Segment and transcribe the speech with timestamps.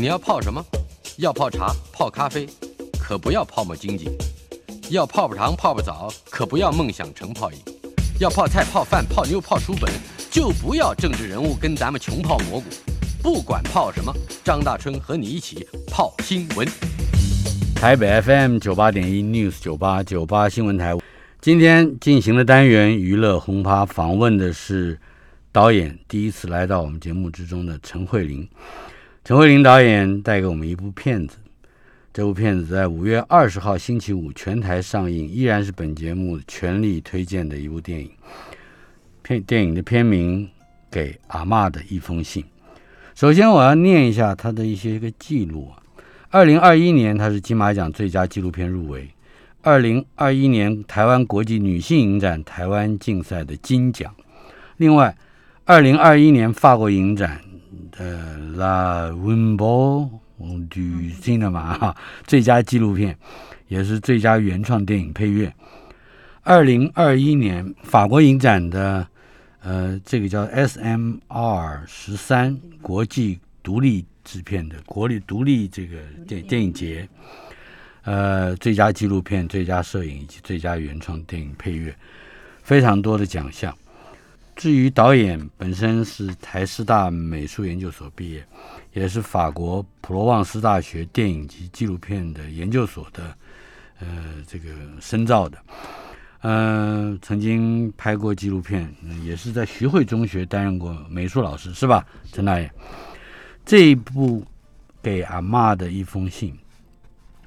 [0.00, 0.64] 你要泡什么？
[1.18, 2.48] 要泡茶、泡咖啡，
[2.98, 4.06] 可不要泡沫经济；
[4.88, 7.58] 要泡泡糖、泡泡澡，可不要梦想成泡影；
[8.18, 9.92] 要泡菜、泡饭、泡妞、泡书本，
[10.30, 12.64] 就不要政治人物跟咱们穷泡蘑菇。
[13.22, 14.10] 不管泡什么，
[14.42, 16.66] 张大春和你一起泡新闻。
[17.74, 20.96] 台北 FM 九八点一 News 九八九八新闻台，
[21.42, 24.98] 今天进行的单元娱乐轰趴，访问的是
[25.52, 28.48] 导演第一次来到我们节目之中的陈慧琳。
[29.30, 31.36] 陈慧琳导演带给我们一部片子，
[32.12, 38.10] 这部片子在五月二十号星期五全台上映，依然是本节目全力推荐的一部电影。
[39.22, 40.44] 片电影的片名
[40.90, 42.42] 《给阿嬷的一封信》。
[43.14, 45.78] 首先，我要念一下他的一些个记录啊。
[46.30, 49.02] 二零二一年，他是金马奖最佳纪录片入围；
[49.62, 54.12] 二零二一年台湾国际女性影展台湾竞赛的金奖。
[54.78, 55.16] 另外，
[55.66, 57.40] 二零二一年法国影展。
[58.00, 60.80] 呃，La Winbo du
[61.20, 61.94] Cinema 哈，
[62.26, 63.14] 最佳纪录片，
[63.68, 65.52] 也是最佳原创电影配乐。
[66.42, 69.06] 二零二一年法国影展的
[69.62, 77.06] 呃，这个叫 SMR 十三国际独立制片的国立独立这个电电影节，
[78.04, 81.94] 呃，最佳纪录片、最佳摄影以及最佳原创电影配乐，
[82.62, 83.76] 非常多的奖项。
[84.56, 88.46] 至于导演本身是台师大美术研究所毕业，
[88.92, 93.34] 也是法国普罗旺斯大学电影及纪录片的研究所的，
[94.00, 94.68] 呃，这个
[95.00, 95.58] 深造的，
[96.42, 98.92] 呃，曾经拍过纪录片，
[99.24, 102.70] 也是在徐汇中学担任过美术老师，是吧，陈大爷？
[103.64, 104.44] 这一部
[105.02, 106.54] 给阿妈的一封信，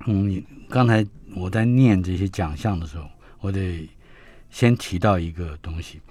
[0.08, 3.08] 嗯，刚才我在念这些奖项的时候，
[3.40, 3.88] 我得
[4.50, 6.02] 先提到一个东西。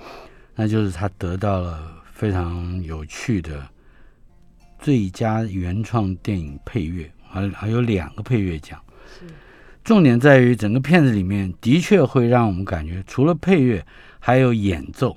[0.62, 3.68] 那就是他得到了非常有趣的
[4.78, 8.80] 最佳原创电影配乐，还还有两个配乐奖。
[9.08, 9.27] 是，
[9.83, 13.84] 重点在于整个片子里面的确会让我们感觉，除了配乐，
[14.20, 15.17] 还有演奏，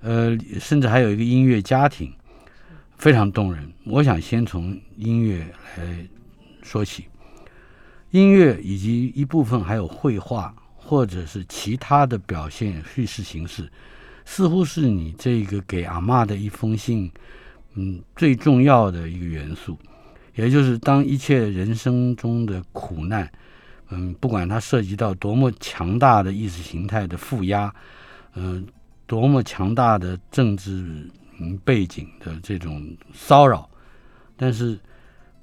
[0.00, 2.10] 呃，甚至还有一个音乐家庭，
[2.96, 3.70] 非常动人。
[3.84, 5.46] 我想先从音乐
[5.76, 6.08] 来
[6.62, 7.04] 说起，
[8.12, 13.70] 音乐以及一部分还有绘画或者是其他的表现叙事形式。
[14.24, 17.10] 似乎是你这个给阿妈的一封信，
[17.74, 19.78] 嗯，最重要的一个元素，
[20.34, 23.30] 也就是当一切人生中的苦难，
[23.90, 27.72] 嗯，不管它涉及到多么强大的意识形态的负压，
[28.34, 28.66] 嗯，
[29.06, 31.06] 多么强大的政治
[31.64, 33.68] 背景的这种骚扰，
[34.36, 34.78] 但是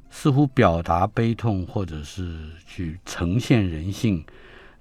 [0.09, 4.24] 似乎表达悲痛或者是去呈现人性，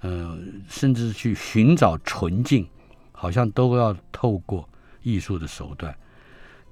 [0.01, 2.67] 呃，甚至去寻找纯净。
[3.21, 4.67] 好像都要透过
[5.03, 5.95] 艺术的手段，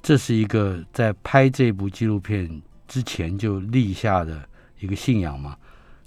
[0.02, 4.48] 这是一个在拍这部纪录片之前就立下的
[4.80, 5.54] 一个信仰吗？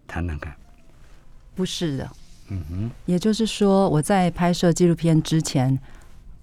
[0.08, 0.52] 谈谈看。
[1.54, 2.10] 不是的，
[2.50, 5.80] 嗯哼，也就是说我在拍摄纪录片之前。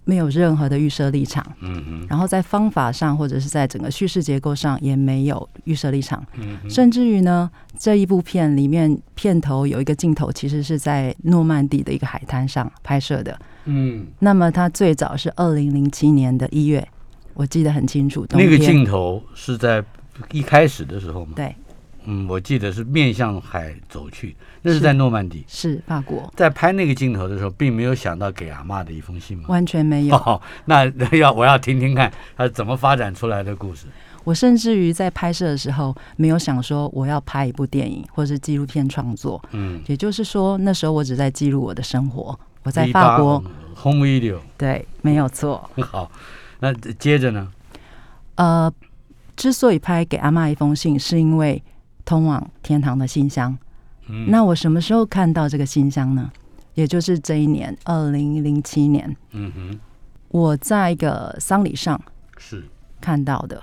[0.04, 13.38] 没有任何的预设立场，嗯嗯，然后在方法上或者是在整个叙事结构上也没有预设立场，嗯，甚至于呢，这一部片里面片头有一个镜头，其实是在诺曼底的一个海滩上拍摄的，
[13.70, 16.88] 嗯，那么它最早是二零零七年的一月，
[17.34, 19.84] 我记得很清楚，那个镜头是在
[20.32, 21.32] 一开始的时候吗？
[21.36, 21.54] 对。
[22.10, 26.32] 嗯，我记得是面向海走去，那是在诺曼底，是法国。
[26.34, 29.44] 在拍那个镜头的时候，并没有想到给阿妈的一封信吗？
[29.48, 30.16] 完全没有。
[30.24, 30.86] 哦，那
[31.18, 33.86] 要我要听听看他怎么发展出来的故事。
[34.24, 39.42] 我甚至于在拍摄的时候，没有想说我要拍一部电影或是纪录片创作。
[39.52, 42.38] 嗯，也就是说，那时候我只在记录我的生活。
[42.68, 43.42] 我在法国
[43.74, 44.36] ，home video。
[44.58, 45.68] 对，没有错。
[45.90, 46.10] 好，
[46.60, 47.50] 那接着呢？
[48.34, 48.70] 呃，
[49.34, 51.62] 之所以拍给阿妈一封信，是因为。
[52.04, 53.54] 通往天堂的信箱，
[54.28, 56.32] 那我什么时候看到这个信箱呢？
[56.72, 59.14] 也就是这一年，二零零七年。
[59.32, 59.78] 嗯哼，
[60.28, 62.00] 我在一个丧礼上
[62.38, 62.64] 是
[62.98, 63.62] 看到的。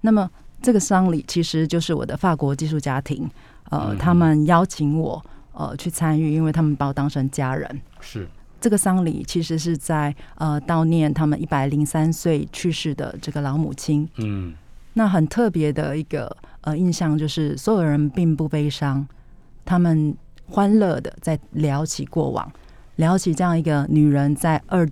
[0.00, 0.28] 那么
[0.60, 3.30] 这个丧礼其实就是我的法国寄宿家庭，
[3.70, 7.80] 呃，他们邀请我呃去参与，因为他们把我当成家人。
[8.00, 8.28] 是
[8.60, 14.08] 这个丧礼其实是在呃悼念他们一百零三岁去世的这个老母亲。
[14.16, 14.54] 嗯。
[14.94, 19.06] 那很特别的一个呃印象就是，所有人并不悲伤，
[19.64, 20.14] 他们
[20.46, 22.52] 欢乐的在聊起过往，
[22.96, 24.86] 聊起这样一个女人在二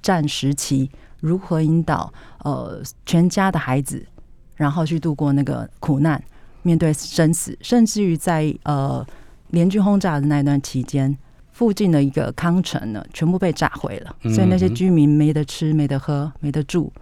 [0.00, 2.12] 战时期如何引导
[2.44, 4.06] 呃全家的孩子，
[4.54, 6.22] 然后去度过那个苦难，
[6.62, 9.04] 面对生死，甚至于在呃
[9.50, 11.16] 联军轰炸的那段期间，
[11.52, 16.92] 附近的一个康城呢全部被炸毁了，所以那些居民没得吃、没得喝、没得住，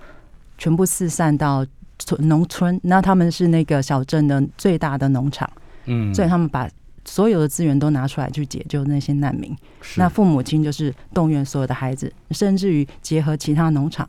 [0.56, 1.66] 全部四散到。
[2.00, 5.50] 村农村，那他们是那个小镇的最大的农场，
[5.86, 6.70] 嗯，所以他们把
[7.04, 9.52] 所有的资源都拿出来去解救那些难民。
[9.96, 14.08] 那父母亲就是动员所有的孩子，甚至于结合其他农场。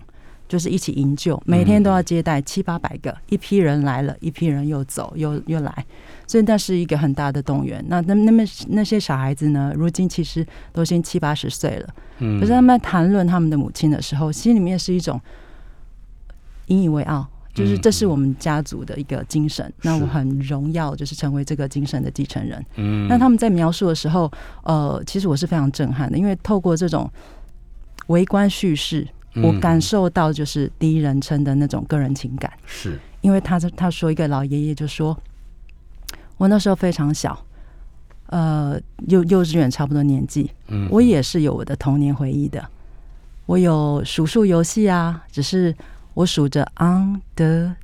[0.50, 5.86] 就是一起营救，每天都要接待七八百个，一批人来了，一批人又走，又又来，
[6.26, 7.86] 所以那是一个很大的动员。
[7.88, 9.72] 那那那么那些小孩子呢？
[9.76, 10.44] 如今其实
[10.74, 11.94] 都已经七八十岁了，
[12.40, 15.22] 可是他们谈论他们的母亲的时候，心里面是一种
[16.66, 19.72] 引以为傲，就是这是我们家族的一个精神。
[19.84, 22.66] 那我很荣耀，就是成为这个精神的继承人。
[22.78, 24.32] 嗯，那他们在描述的时候，
[24.64, 27.08] 呃，其实我是非常震撼的，因为透过这种
[28.08, 29.08] 围观叙事。
[29.36, 33.00] 我感受到就是第一人称的那种个人情感，是。
[33.22, 35.18] 因为他他说一个老爷爷就说，
[36.38, 37.38] 我那时候非常小，
[38.28, 42.66] 呃，幼幼稚园差不多年纪，嗯，我也是有我的童年回忆的，
[43.46, 45.76] 我有数数游戏啊，只是
[46.14, 47.76] 我数着 on the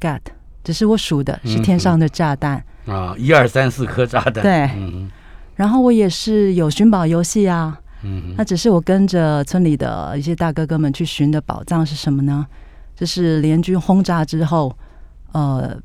[0.00, 0.20] god，
[0.64, 4.68] 只是我数的是天上的炸弹啊，一二三四颗炸弹，对，
[5.54, 7.78] 然后我也是有寻宝游戏啊。
[8.02, 12.46] 嗯，那只是我跟着村里的一些大哥哥们去寻的宝藏是什么呢？
[12.94, 14.76] 就是联军轰炸之后，
[15.32, 15.76] 呃，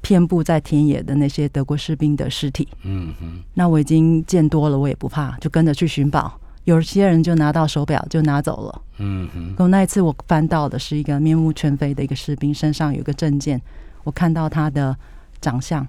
[0.00, 2.66] 遍布在田野的那些德国士兵的尸体。
[2.82, 6.40] 嗯哼，那我已经见多了，我也不怕，就跟着去寻宝。
[6.64, 8.82] 有些人就拿到手表就拿走了。
[8.98, 13.60] 嗯哼，可那一次我翻到的是一个面目全非的一个士兵，身上有个证件，
[14.02, 14.96] 我看到他的
[15.40, 15.86] 长相。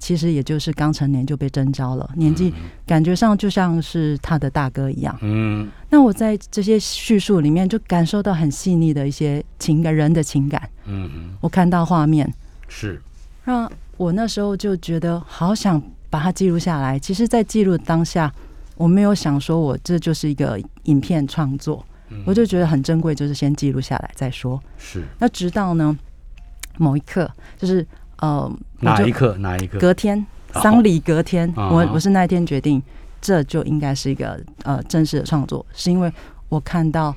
[0.00, 2.52] 其实也就是刚成年就被征召了，年纪
[2.86, 5.16] 感觉上就像是他的大哥一样。
[5.20, 10.68] 嗯，那我在这些叙述里面就感受到很细腻的一些情感，人的情感。
[10.86, 12.28] 嗯我看到画面
[12.66, 13.00] 是，
[13.44, 16.98] 让我那时候就觉得好想把它记录下来。
[16.98, 18.32] 其实，在记录当下，
[18.76, 21.84] 我没有想说我这就是一个影片创作，
[22.24, 24.58] 我就觉得很珍贵，就是先记录下来再说。
[24.78, 25.96] 是，那直到呢
[26.78, 27.86] 某一刻，就是。
[28.20, 28.50] 呃，
[28.80, 29.36] 哪一刻？
[29.38, 29.78] 哪一刻？
[29.78, 30.24] 隔天，
[30.54, 32.82] 丧礼隔天，我我是那一天决定，
[33.20, 36.12] 这就应该是一个呃正式的创作，是因为
[36.48, 37.14] 我看到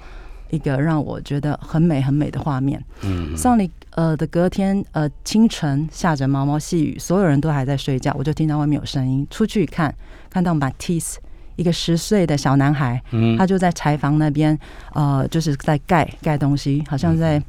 [0.50, 2.83] 一个让我觉得很美很美的画面。
[3.01, 9.94] 嗯，丧礼呃的隔天呃清晨下着毛毛细雨，所有人都还在睡觉，我就听到外面有声音，出去看，
[10.29, 11.15] 看到 Matisse
[11.56, 14.57] 一个十岁的小男孩，嗯，他就在柴房那边
[14.94, 17.44] 呃就是在盖盖东西，好像在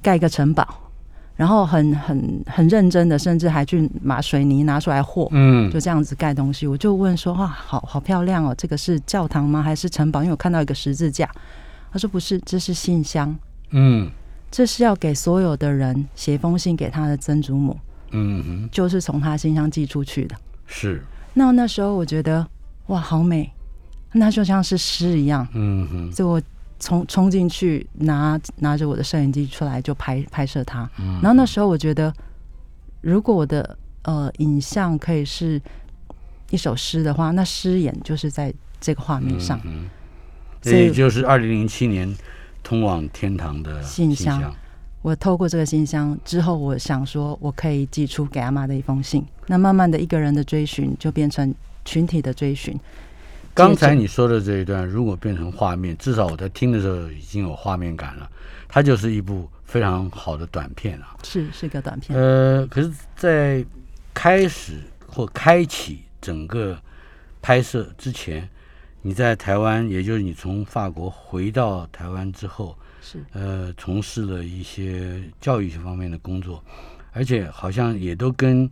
[0.00, 0.66] 盖一个城堡。
[1.42, 6.68] 然后很很很认真的，甚至还去把水泥拿出来和，嗯，就这样子盖东西。
[6.68, 9.60] 我就问说：“哇，好好漂亮哦，这个是教堂吗？
[9.60, 11.28] 还是城堡？”因为我看到一个十字架。
[11.90, 13.36] 他说：“不是，这是信箱。
[13.70, 14.08] 嗯，
[14.52, 17.76] 这是要给所有的人写封信给他的曾祖母。
[18.12, 20.36] 嗯哼，就是从他信箱寄出去的。
[20.68, 21.02] 是。
[21.34, 22.46] 那那时候我觉得
[22.86, 23.50] 哇，好美，
[24.12, 25.44] 那就像是诗一样。
[25.54, 26.40] 嗯哼，所以我。
[26.82, 30.90] 冲冲进去，拿拿着我的摄影机出来就拍拍摄它。
[31.22, 32.12] 然后那时候我觉得，
[33.00, 35.62] 如果我的呃影像可以是
[36.50, 39.60] 一首诗的话，那诗眼就是在这个画面上。
[40.60, 42.12] 所以就是二零零七年
[42.64, 44.52] 通往天堂的信箱。
[45.02, 49.24] 我透过这个信箱之后，我想说我可以寄出给阿妈的一封信。
[49.46, 52.76] 那慢慢的一个人的追寻就变成群体的追寻。
[53.54, 58.30] 刚才你说的这一段，如果变成画面，至少我在听的时候已经有画面感了。
[58.68, 62.18] 它就是一部非常好的短片啊，是是个短片。
[62.18, 63.62] 呃，可是，在
[64.14, 66.78] 开始或开启整个
[67.42, 68.48] 拍摄之前，
[69.02, 76.64] 你在台湾，也就是你从法国回到台湾之后，是呃，从事了一些教育方面的工作，
[77.12, 78.70] 而且好像也都跟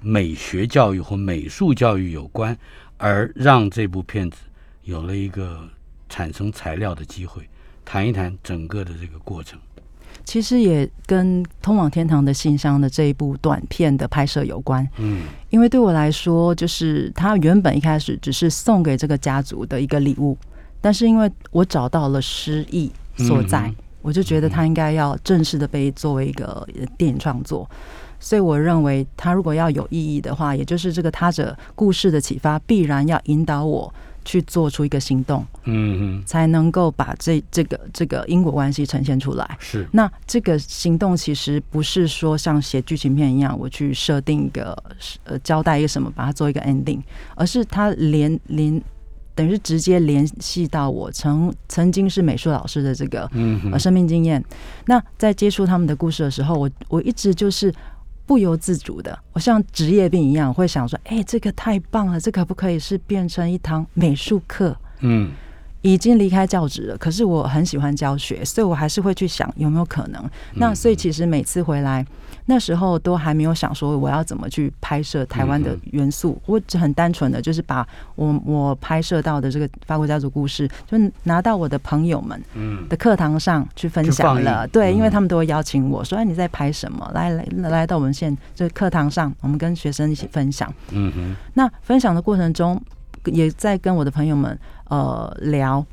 [0.00, 2.56] 美学教育或美术教育有关。
[2.98, 4.38] 而让这部片子
[4.84, 5.68] 有了一个
[6.08, 7.48] 产生材料的机会，
[7.84, 9.58] 谈一谈整个的这个过程。
[10.24, 14.88] 其实也跟《通往天堂的信箱》的这一部短片的拍摄有关。
[14.96, 20.36] 嗯，因为对我来说，就是它原本一开始只是送给这个家族的一个礼物，
[20.80, 23.72] 但是因为我找到了诗意所在，
[24.02, 27.68] 我就觉得它应该要正式的被作为一个电影创作。
[28.18, 33.92] 所以我认为，他如果要有意义的话，也就是这个他者故事的启发，必然要引导我
[34.24, 39.56] 去做出一个行动，嗯，才能够把这这个这个因果关系呈现出来。
[39.60, 44.76] 是，那这个行动其实不是说像写剧情片一样，我去设定一个
[45.24, 47.00] 呃交代一个什么，把它做一个 ending，
[47.36, 48.82] 而是它连连
[49.36, 53.30] 等于是直接联系到我曾曾经是美术老师的这个
[53.70, 54.42] 呃生命经验。
[54.86, 57.72] 那在接触他们的故事的时候，我我一直就是。
[58.26, 65.30] 不由自主的，我像职业病一样，会想说：“哎，这个太棒了，这可不可以是变成一堂美术课？”嗯，
[65.86, 70.28] 已经离开教职了，可是我很喜欢教学，所以我还是会去想有没有可能。
[70.54, 72.04] 那所以其实每次回来，
[72.46, 82.42] 那时候都还没有想说我要怎么去拍摄台湾的元素，我只很单纯的就是把我我拍摄到的这个法国家族故事，就拿到我的朋友们
[82.88, 84.66] 的课堂上去分享了。
[84.66, 87.08] 对，因为他们都会邀请我说：“哎，你在拍什么？
[87.14, 91.36] 来来来到我们现这课堂上，我们跟学生一起分享。”嗯哼。
[91.54, 92.82] 那分享的过程中，
[93.26, 94.58] 也在跟我的朋友们。
[94.88, 95.84] 呃，聊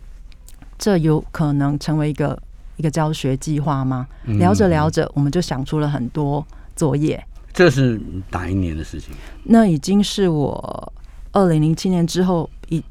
[0.78, 2.38] 这有可能成为一个
[2.78, 4.08] 一个教学计划吗？
[4.26, 6.46] 聊着聊着，我们就想出了很多
[6.76, 7.24] 作业。
[7.54, 8.00] 这是
[8.32, 9.14] 哪一年的事情？
[9.44, 10.94] 那已经是我
[11.32, 12.84] 二零零七年之后，一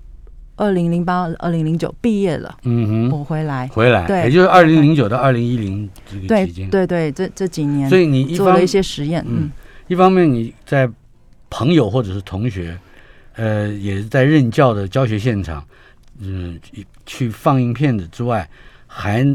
[0.56, 2.56] 二零零八、二零零九毕业了。
[2.62, 9.24] 嗯哼，我回来，回来，对，也就是二零零九到二零一零这个期间，对对，这这几年，所以你做了一些实验。
[9.28, 9.50] 嗯，
[9.88, 10.88] 一方面你在
[11.50, 12.78] 朋友或者是同学，
[13.34, 15.64] 呃，也是在任教的教学现场。
[16.18, 16.58] 嗯，
[17.06, 18.48] 去放映片子之外，
[18.86, 19.26] 还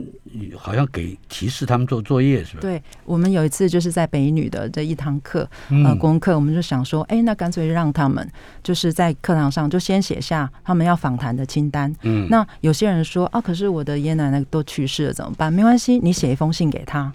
[0.55, 2.61] 好像给提示他们做作业，是吧？
[2.61, 5.49] 对，我们有一次就是在北女的这一堂课，
[5.83, 8.29] 呃，功课，我们就想说，哎，那干脆让他们
[8.61, 11.93] 就是在课堂上就先写下他们要访谈的清单。
[12.03, 15.51] 嗯，那有些人说啊，可是我的爷爷奶奶都去世了，怎么办？
[15.51, 17.11] 没关系，你写一封信给他。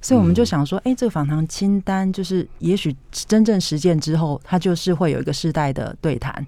[0.00, 6.46] 所以我们就想说，哎，这个访谈清单就是也许真正实践之后，它就是会有一个世代的对谈。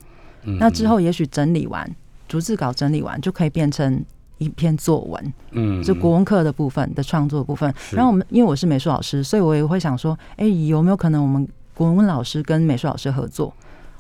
[0.59, 1.89] 那之后也许整理完。
[2.33, 4.03] 逐字稿整理完就可以变成
[4.39, 7.71] 一篇作文，嗯，就国文课的部分的创作部分。
[7.91, 13.53] 然后我们因为我是美术老师，所以我也会想说，哎，有没有可能我们国文老师跟美术老师合作？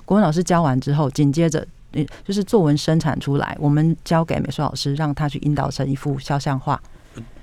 [0.06, 1.62] 国文老师教完之后，紧接着
[2.24, 6.80] 就是作文生产出来，我们交给美术老师，让他去引导成一幅肖像画，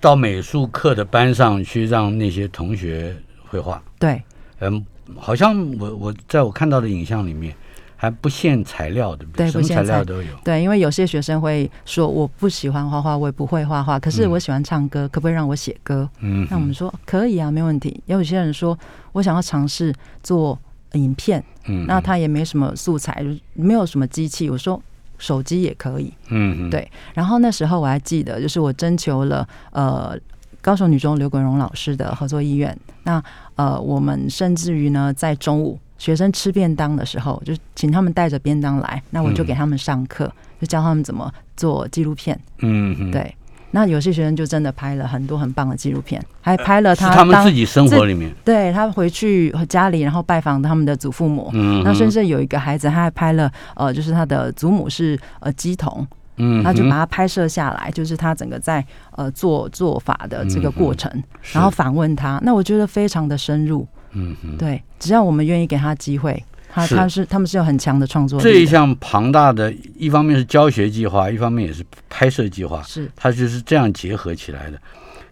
[0.01, 3.15] 到美术课的班上去让那些同学
[3.47, 3.79] 绘画。
[3.99, 4.23] 对，
[4.59, 4.83] 嗯，
[5.15, 7.55] 好像我我在我看到的影像里面。
[8.01, 9.51] 还不限材料，对不对？
[9.51, 10.27] 什么材料都有。
[10.41, 16.09] 对，因为有些学生会说我不喜欢画画，我也不会画画，可是我喜欢唱歌，可不可以让我写歌？
[16.21, 18.01] 嗯，那我们说可以啊，没问题。
[18.05, 18.77] 也有些人说
[19.11, 20.57] 我想要尝试做
[20.93, 23.21] 影片，嗯，那他也没什么素材，
[23.53, 24.81] 没有什么机器，我说
[25.17, 26.13] 手机也可以。
[26.29, 26.89] 嗯，对。
[27.13, 30.17] 然后那时候我还记得，就是我征求了呃
[30.61, 32.73] 高雄女中刘国荣老师的合作意愿。
[33.03, 33.21] 那
[33.57, 35.77] 呃，我们甚至于呢，在中午。
[35.99, 42.39] 学生吃便当的时候，就请他们带着便当来，那我就给他们上课，就教他们怎么做纪录片。
[42.59, 43.35] 嗯，对。
[43.71, 48.33] 那有些学生就真的拍了很多很棒的纪录片，还拍了他他们自己生活里面。
[48.43, 51.51] 对他回去家里，然后拜访他们的祖父母。
[51.53, 56.07] 嗯，那甚至有一个孩子，他还拍了呃，就是他的祖母是呃鸡童。
[56.37, 61.11] 嗯，他就把它拍摄下来，就是他整个在呃做做法的这个过程，
[61.51, 62.39] 然后反问他。
[62.41, 63.85] 那我觉得非常的深入。
[64.11, 68.43] 嗯，对，只要我们愿意给他机会，他他是他们是有很强的创作力。
[68.43, 74.81] 这一项庞大的，一方面是教学计划，一方面也是拍摄计划，是它就是这样结合起来的。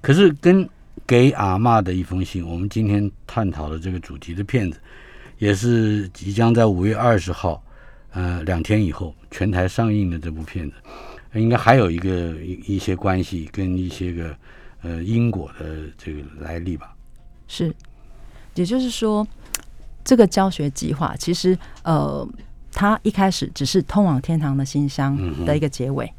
[0.02, 0.68] 可是跟
[1.06, 4.80] 给阿妈的一封信，我们今天探讨的这个主题的片子，
[5.38, 7.64] 也是即将在五月二十号，
[8.12, 10.76] 呃，两天以后全台上映的这部片子，
[11.34, 14.36] 应该还有一个一一些关系跟一些个
[14.82, 15.66] 呃因果的
[15.98, 16.94] 这个来历吧？
[17.48, 17.74] 是。
[18.58, 19.26] 也就是说，
[20.04, 22.28] 这个教学计划其实，呃，
[22.72, 26.12] 它一开始只是通往天堂的信箱的一个结尾，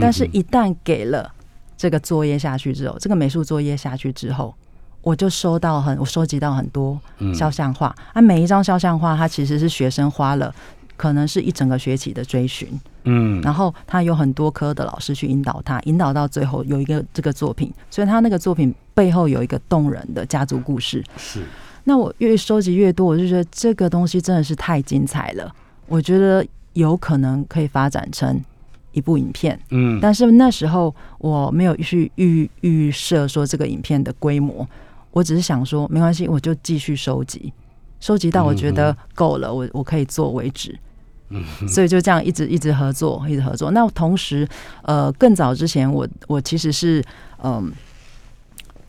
[0.00, 1.32] 但是，一旦给了
[1.76, 4.54] 这个作业下去之后，这个美术作业下去之后，
[5.02, 6.98] 我就收到很，我收集到很多
[7.34, 10.54] 肖像画，啊，每一张肖像画，它其实是学生花了
[10.98, 12.68] 可能是一整个学期的追寻，
[13.04, 18.74] 嗯，然后他有很多科的老师去引导他，引导到最后有一个这个作品，所以他那个作品。
[18.98, 21.44] 背后有一个动人的家族故事，是。
[21.84, 25.54] 那我越收集越多，我就觉得这个东西真的是太精彩了。
[25.86, 28.42] 我觉得有可能可以发展成
[28.90, 30.00] 一部影片，嗯。
[30.02, 34.68] 但是那时候我没有去预预设说这个影片的规模，
[35.12, 37.52] 我只是想说没关系，我就继续收集，
[38.00, 40.76] 收集到我觉得够了，我我可以做为止。
[41.30, 41.44] 嗯。
[41.68, 43.70] 所以就这样一直一直合作，一直合作。
[43.70, 44.48] 那同时，
[44.82, 47.02] 呃，更早之前，我我其实是
[47.42, 47.72] 嗯。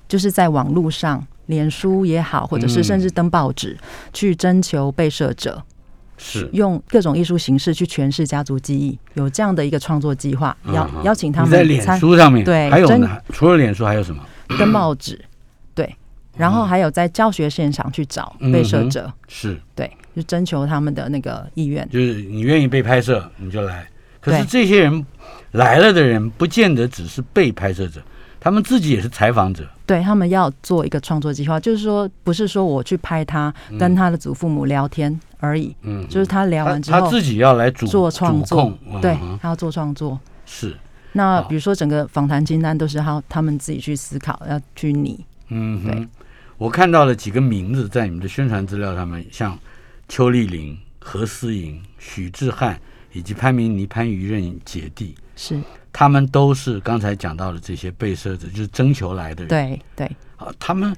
[0.07, 3.77] 就是在网络上，脸书也好，或者是甚至登报纸，
[4.11, 5.61] 去征求被摄者，
[6.17, 14.25] 是用各种艺术形式去诠释家族记忆，有这样的一个创作计划，邀邀请他们在脸书上面对，还有呢，除了脸书还有什么？
[14.57, 15.23] 登报纸，
[15.75, 15.95] 对，
[16.35, 23.87] 然后还有在教学现场去找被摄者，是对，就征求他们的那个意愿，就是你愿意被拍摄，你就来。
[24.19, 25.05] 可是这些人
[25.51, 28.01] 来了的人，不见得只是被拍摄者。
[28.41, 40.73] 他们自己也是采访者，对他们要做一个创作计划，就是说不是说我去拍他跟他的祖父母聊天而已，嗯，就是他聊完之后他自己要来主做创作，对，他要做创作，是，
[41.11, 45.25] 那比如说整个访谈清单都是他他们自己去思考要去拟。
[45.49, 45.93] 嗯对。
[45.95, 46.09] 哼，
[46.57, 49.59] 我看到了几个名字在你们的宣传资料上面，像
[50.09, 52.81] 邱丽玲、何思颖、许志汉
[53.13, 55.61] 以及潘明妮、潘于任姐弟，是
[55.93, 59.47] 他们都是刚才讲到的这些被摄者，就是征求来的人。
[59.47, 60.93] 对对，啊，他们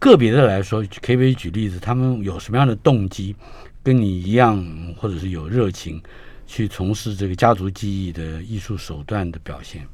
[0.00, 1.78] 个别的来说，可以不可以举例子？
[1.78, 3.34] 他们有什么样的动机，
[3.82, 4.60] 跟你一样，
[4.96, 6.02] 或者是有热情
[6.44, 9.86] 去从事这个家族记忆的艺术手段的表现？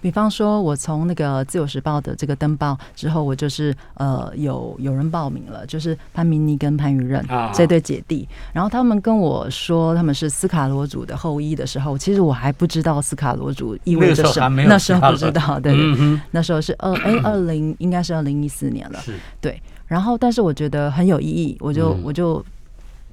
[0.00, 7.50] 比方说，我从那个《自由时报》的这个登报之后，我就是呃有有人报名了，就是潘明妮跟潘于任啊。
[7.54, 8.28] 这对姐弟。
[8.52, 18.98] 然后他们跟我说他们是斯卡罗族的后裔的时候，其实我还不知道斯卡罗族意味着什么，那时候不知道，对对，嗯，那时候是二哎二零应该是二零一四年了，
[19.40, 19.60] 对。
[19.86, 22.02] 然后但是我觉得很有意义，我就、嗯。
[22.04, 22.44] 我就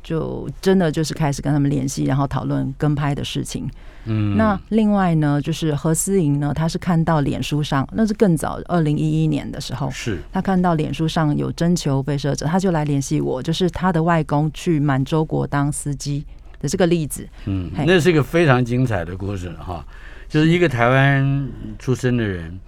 [0.05, 3.67] 就真的就是开始跟他们联系，然后讨论跟拍的事情。
[4.05, 10.19] 嗯，那另外呢，就是何思莹呢，她是看到脸书上，那是更早，二零一一年的时候，是。
[10.31, 16.23] 她看到脸书上有征求被摄者，她就来联系我，就是她的外公去满洲国当司机
[16.59, 17.27] 的这个例子。
[17.45, 19.83] 嗯，那是一个非常精彩的故事哈，
[20.29, 22.59] 就是一个台湾出生的人，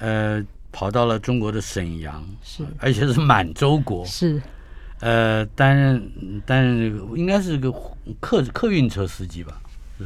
[0.00, 2.62] 呃，跑到了中国的沈阳，是。
[2.78, 4.38] 而且是满洲国，是
[5.00, 6.10] 呃，担任
[6.44, 7.72] 担任这个应该是个
[8.20, 9.60] 客客运车司机吧？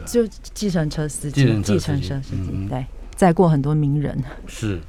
[0.07, 4.81] 就计程车司机，计程车司机计程车司机，嗯嗯对，载过很多名人，是，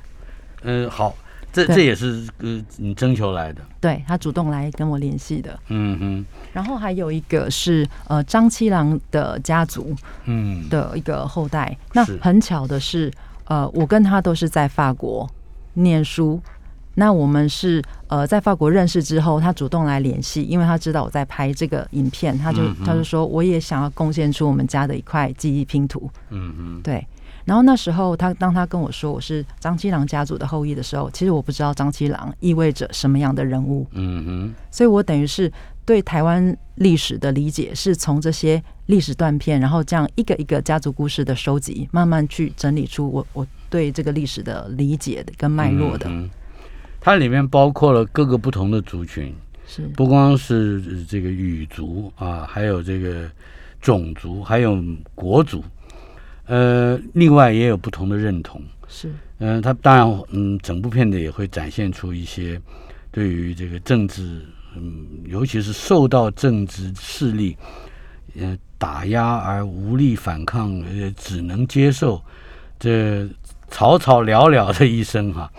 [0.61, 1.13] 呃，好，
[1.51, 5.59] 这这也是呃你征求来的，对他主动来跟我联系的。
[5.67, 9.93] 嗯哼，然后还有一个是呃张七郎的家族
[10.23, 11.77] 嗯，的一个后代。
[11.91, 13.11] 那很巧的是，
[13.43, 15.29] 呃，我跟他都是在法国
[15.73, 16.41] 念书。
[16.95, 26.09] 那我们是呃在法国认识之后，他主动来联系，因为他知道我在拍这个影片，他就、他就说我也想要贡献出我们家的一块记忆拼图。
[26.29, 27.05] 嗯嗯，对，
[27.45, 35.51] 然后那时候他当他跟我说我是张七郎家族的后裔的时候，其实我不知道张七郎意味着什么样的人物，嗯哼，所以我等于是
[35.85, 46.07] 对台湾历史的理解是从这些历史断片，然后这样一个一个家族故事的收集，慢慢去整理出我我对这个历史的理解的跟脉络的，
[47.05, 49.35] 它里面包括了各个不同的族群，
[49.67, 53.29] 是不光是呃这个语族啊，还有这个
[53.81, 54.81] 种族，还有
[55.13, 55.61] 国族，
[56.45, 58.61] 呃，另外也有不同的认同。
[58.87, 62.57] 是嗯、它当然，嗯，整部片子也会展现出一些
[63.11, 64.41] 对于这个政治，
[64.73, 67.57] 嗯，尤其是受到政治势力，
[68.39, 72.21] 呃，打压而无力反抗，呃，只能接受
[72.79, 73.27] 这
[73.67, 75.51] 草草了了的一生哈。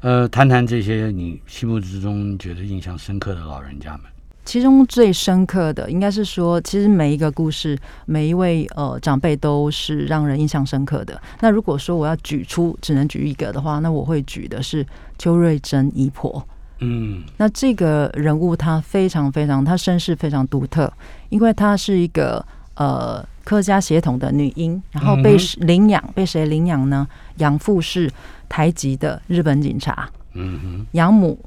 [0.00, 4.02] 呃，谈谈这些你心目之中觉得印象深刻的老人家们。
[4.44, 11.20] 其中最深刻的应该是说，其实每一个故事，每一位呃长辈都是让人印象深刻的。
[11.40, 14.86] 那如果说我要举出只能举一个的话，那我会举的是
[15.18, 16.42] 邱瑞珍姨婆。
[16.80, 20.90] 嗯那这个人物她非常非常，她身世非常独特，
[21.28, 22.42] 因为她是一个
[22.76, 27.06] 呃客家血统的女婴，然后被领养，被谁领养呢？
[27.38, 28.10] 养父是
[28.48, 30.86] 台籍的日本警察，嗯哼。
[30.92, 31.38] 养母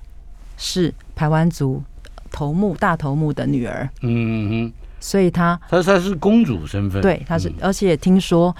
[0.57, 1.81] 是台湾族
[2.31, 8.55] 头目大头目的女儿，嗯哼，所以她她她是公主身份，对她是嗯，而且听说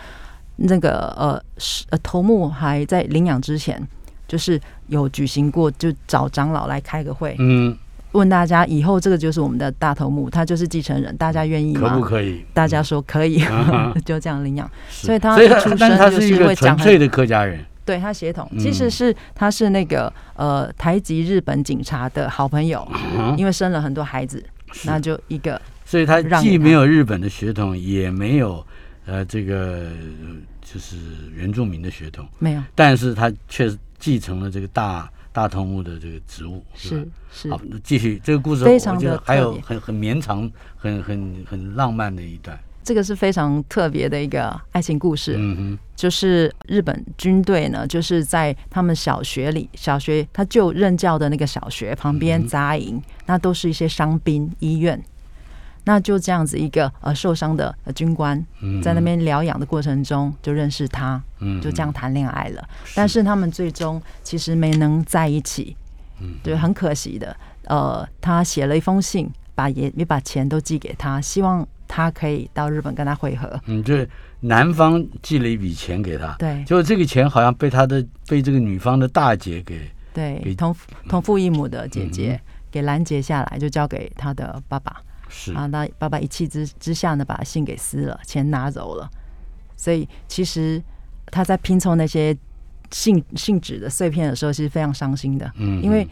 [0.56, 3.86] 那个呃是呃头目还在领养之前。
[4.28, 7.78] 就是有举行过，就找长老来开个会，嗯，
[8.14, 11.90] 问大家以后这个就是我们的大头目，他就是继承人，大家愿意可？
[11.90, 12.42] 不可以？
[12.54, 13.44] 大家说可以，
[14.06, 14.72] 就这样领养。
[14.90, 18.60] 所以他出生就是一个纯粹的客家人，对他血统嗯。
[18.60, 24.44] 其实是他是那个呃台籍日本警察的好朋友，啊因为生了很多孩子，
[24.86, 28.66] 那就一个所以他既没有日本的血统，也没有
[29.06, 30.96] 呃这个呃就是
[31.34, 32.64] 原住民的血统，没有。
[32.74, 42.58] 但是他却继承了这个大大通木的这个职务，是是好，继续这个故事，非常的还有很很绵长、很很很浪漫的一段。
[42.84, 45.36] 这个是非常特别的一个爱情故事。
[45.38, 55.02] 嗯哼，就是日本军队呢，就是在他们小学里，小学他就任教的那个小学旁边嗯扎营，那都是一些伤兵医院。
[55.84, 62.64] 那就这样子一个呃受伤的呃军官嗯在那边疗养的过程中就认识他，嗯就这样谈恋爱了。
[62.94, 65.76] 但是他们最终其实没能在一起，
[66.20, 67.36] 嗯对，很可惜的。
[67.66, 73.60] 呃，他写了一封信，把也也把钱都寄给他，希望他可以到日本跟他会合。
[73.66, 80.74] 嗯，就是男方寄了一笔钱给他，对就是这个钱好像被他的被这个女方的大姐给对给，同
[81.10, 84.96] 同父异母的姐嗯姐给拦截下来，就交给他的爸爸。
[85.28, 89.10] 是啊，那爸爸一气之之下呢，把信给撕了，钱拿走了。
[89.76, 90.82] 所以其实
[91.28, 92.36] 他在拼凑那些
[92.92, 95.52] 信信纸的碎片的时候，其实非常伤心的。
[95.56, 96.08] 嗯，因为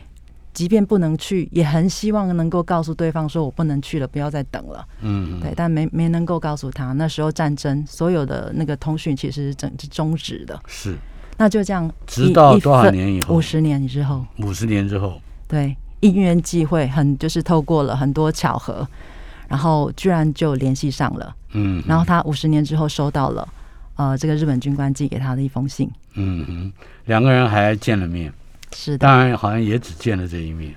[0.54, 10.60] 即便不能去，也很希望能够告诉对方说：“我不能去了，不要再等了。”嗯，对，但没没能够告诉他，那时候战争所有的那个通讯其实是整是终止的。
[10.68, 10.98] 是，
[11.38, 13.36] 那就这样，直到多少年以后？
[13.36, 14.26] 五十年之后。
[14.40, 18.86] 五十年之后，对，因缘际会，很就是透过了很多巧合，
[19.48, 21.36] 然后居然就联系上了。
[21.54, 23.48] 嗯，然后他五十年之后收到了，
[23.96, 25.90] 呃，这个日本军官寄给他的一封信。
[26.16, 26.74] 嗯哼，
[27.06, 28.34] 两个人还见了面。
[28.74, 30.74] 是的，当然好像也只见了这一面。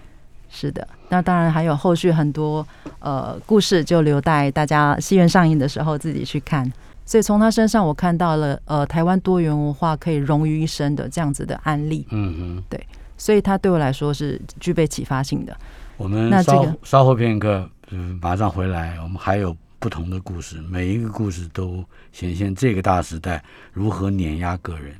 [0.48, 2.66] 是的，那当然还有后续很多
[2.98, 6.70] 呃故事，就留待大家戏院上映的时候自己去看。
[7.05, 12.07] 所以从他身上，我看到了呃台湾多元文化可以融于一身的这样子的案例。
[12.11, 15.57] 嗯哼，对，所以他对我来说是具备启发性的。
[15.96, 24.94] 我们稍稍后片刻，嗯，马上回来，我们还有不同的故事，每一个故事都显现这个大时代如何碾压个人。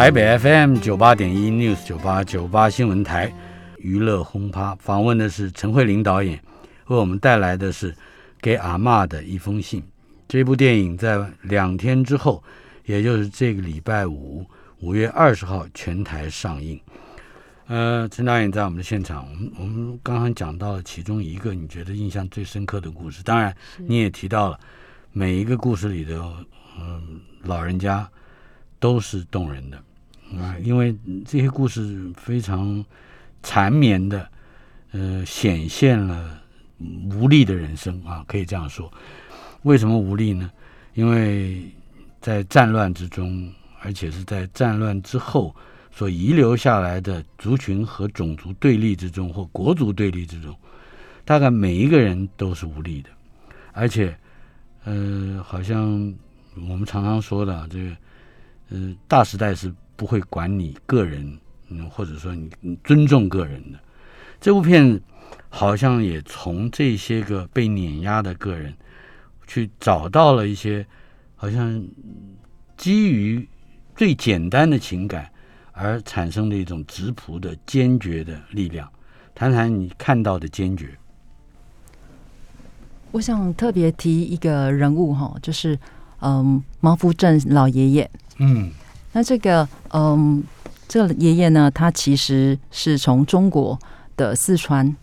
[0.00, 3.30] 台北 FM 九八点一 News 九八九八新闻台
[3.76, 6.42] 娱乐轰趴访问的是陈慧琳导演，
[6.86, 7.92] 为我们带来的是
[8.40, 9.82] 《给阿妈的一封信》。
[10.26, 12.42] 这部电影在两天之后，
[12.86, 14.42] 也就是这个礼拜五
[14.78, 16.80] 五月二十号全台上映。
[17.66, 24.58] 呃，陈导演在我们的现场，我们我们刚刚讲到了其中一个你觉得印象最深刻的故事，当然你也提到了
[25.12, 26.18] 每一个故事里的
[26.80, 28.08] 嗯老人家
[28.78, 29.78] 都是动人的。
[30.38, 32.84] 啊，因为这些故事非常
[33.42, 34.30] 缠绵的，
[34.92, 36.40] 呃，显现了
[37.12, 38.92] 无力的人生啊，可以这样说。
[39.62, 40.48] 为什么无力呢？
[40.94, 41.64] 因为
[42.20, 45.54] 在战乱之中，而且是在战乱之后
[45.90, 50.56] 所遗留下来的族群和种族对立之中，或国族对立之中，
[51.24, 53.10] 大概每一个人都是无力的。
[53.72, 54.16] 而且，
[54.84, 56.14] 呃，好像
[56.68, 57.96] 我们常常说的这个，
[58.70, 59.74] 呃，大时代是。
[60.00, 63.78] 不会管你个人，嗯，或者说你你尊重个人的。
[64.40, 64.98] 这部片
[65.50, 68.72] 好像也从这些个被碾压的个人，
[69.46, 70.86] 去找到了一些
[71.36, 71.86] 好像
[72.78, 73.46] 基于
[73.94, 75.30] 最简单的情感
[75.72, 78.88] 而产生的一种质朴的坚决的力量。
[79.34, 80.96] 谈谈你看到的坚决。
[83.10, 85.78] 我想特别提一个人物哈，就是
[86.20, 88.72] 嗯，毛福镇老爷爷，嗯。
[89.12, 90.42] 那这个，嗯，
[90.86, 93.78] 这个爷爷呢，他其实是从中国
[94.16, 94.96] 的四川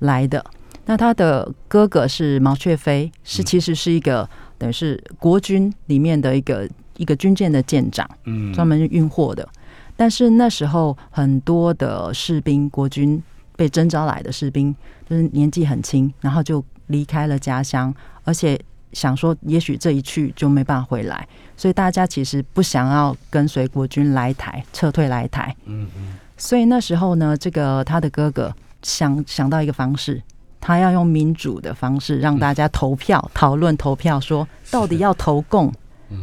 [0.00, 0.44] 来的。
[0.84, 9.48] 那他的哥哥是毛雀飞，是其实是一个等于是国军里面的一个一个军舰的舰长，嗯，专门运货的。
[9.96, 13.22] 但是那时候很多的士兵，国军
[13.56, 14.74] 被征召来的士兵，
[15.08, 18.60] 就是年纪很轻，然后就离开了家乡，而且。
[18.94, 25.54] 想说，也许这一去就没办法回来，所以大家其实不想要跟随国军来台，撤退来台。
[25.66, 26.14] 嗯嗯。
[26.36, 30.22] 所以那时候呢，这个他的哥哥想想到一个方式，
[30.60, 35.72] 他要用民主的方式让大家投票，讨论投票，说到底要投共，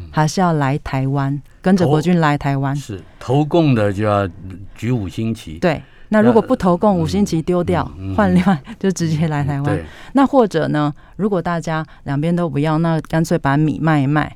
[0.10, 2.74] 还是要来台湾，跟着国军来台湾？
[2.74, 4.26] 是投共的就要
[4.74, 5.60] 举五星旗。
[5.60, 5.84] 对。
[6.10, 9.80] 那如果不投共，五星旗丢掉，换另外就直接来台湾。
[10.14, 10.94] 那或者呢？
[11.16, 14.36] 如果大家两边都不要，那干脆把米卖一卖，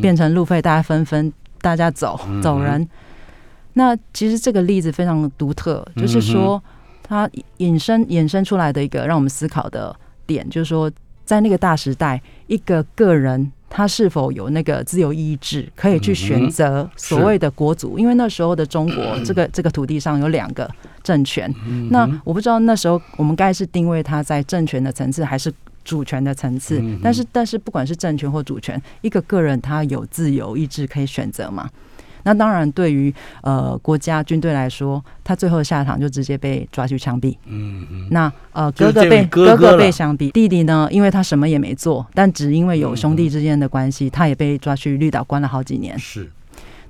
[0.00, 2.88] 变成路费，大家分分，大家走走人。
[3.74, 6.62] 那其实这个例子非常独特，就是说
[7.02, 9.94] 它引申衍生出来的一个让我们思考的
[10.26, 10.90] 点，就是说
[11.24, 13.52] 在那个大时代，一个个人。
[13.68, 17.98] 他是否有那个自由意志，可以去选择所谓的国族？
[17.98, 20.70] 因为那时候的中国，这个这个土地上有两个
[21.02, 21.52] 政权。
[21.90, 25.52] 那我不知道那时候我们该是定位他在政权的层次，还是
[25.84, 26.82] 主权的层次？
[27.02, 31.68] 但是，但是不管是政权或主权，一个个人他有自由意志可以选择嘛？
[32.26, 37.36] 那当然，对于呃国家军队来说，他最后下场就直接被抓去枪毙。
[37.46, 38.08] 嗯嗯。
[38.10, 45.96] 那呃哥哥被哥哥被枪毙，弟弟呢，因为他什么也没做，但只因为有兄弟之间的关系，他也被抓去绿岛关了好几年。
[45.96, 46.28] 是。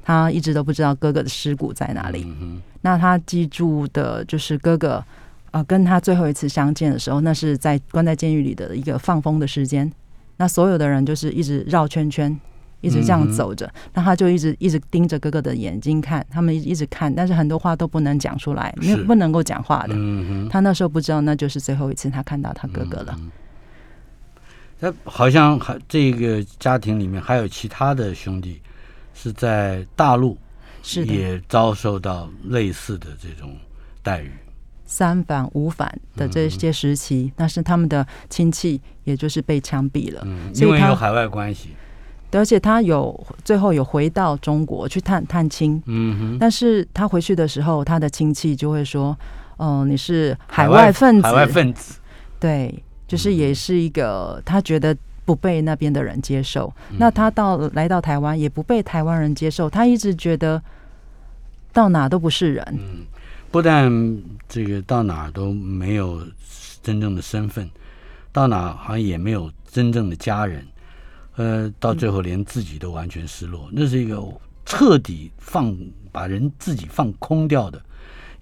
[0.03, 2.25] 他一直都不知道哥哥的尸骨在哪里。
[2.41, 5.05] 嗯那他记住的就是哥哥，
[5.51, 9.93] 呃，跟他最后一次相见的时候，那是在关在监狱里的一个放风的时间。
[10.37, 12.39] 那所有的人就是一直绕圈圈。
[12.81, 19.95] 一直这样走着，那他就一直一直盯着哥哥的眼睛看，他们一直看，但是很多话都不能讲出来，没有不能够讲话的。
[19.97, 23.19] 嗯他那时候不知道，那就是最后一次他看到他哥哥了。
[24.79, 28.61] 他好像还这个家庭里面还有其他的兄弟
[29.15, 30.37] 是在大陆，
[30.83, 33.57] 是也遭受到类似的这种
[34.03, 34.31] 待遇。
[34.85, 40.21] 三反五反的这些时期，那是他们的亲戚，也就是被枪毙了。
[40.27, 41.71] 嗯，因为有海外关系，
[42.37, 49.17] 对而且他有最后有回到中国去探探亲，嗯哼，但是他回去的时候，他的亲戚就会说
[49.57, 51.23] ：“哦、你是海外分子。
[51.23, 51.99] 海外分子，
[52.39, 54.95] 对，就是也是一个他觉得
[55.25, 56.73] 不被那边的人接受。
[56.91, 60.63] 嗯那他到来到台湾也不被台湾人接受，他一直觉得
[61.73, 62.65] 到哪都不是人。
[62.79, 63.07] 嗯
[63.51, 63.91] 不但
[64.49, 66.21] 这个到哪都没有
[66.83, 67.71] 真正的身份，
[68.31, 70.67] 到哪好像也没有真正的家人，
[71.37, 74.23] 呃，到最后连自己都完全失落，那是一个
[74.65, 75.77] 彻底放
[76.11, 77.81] 把人自己放空掉的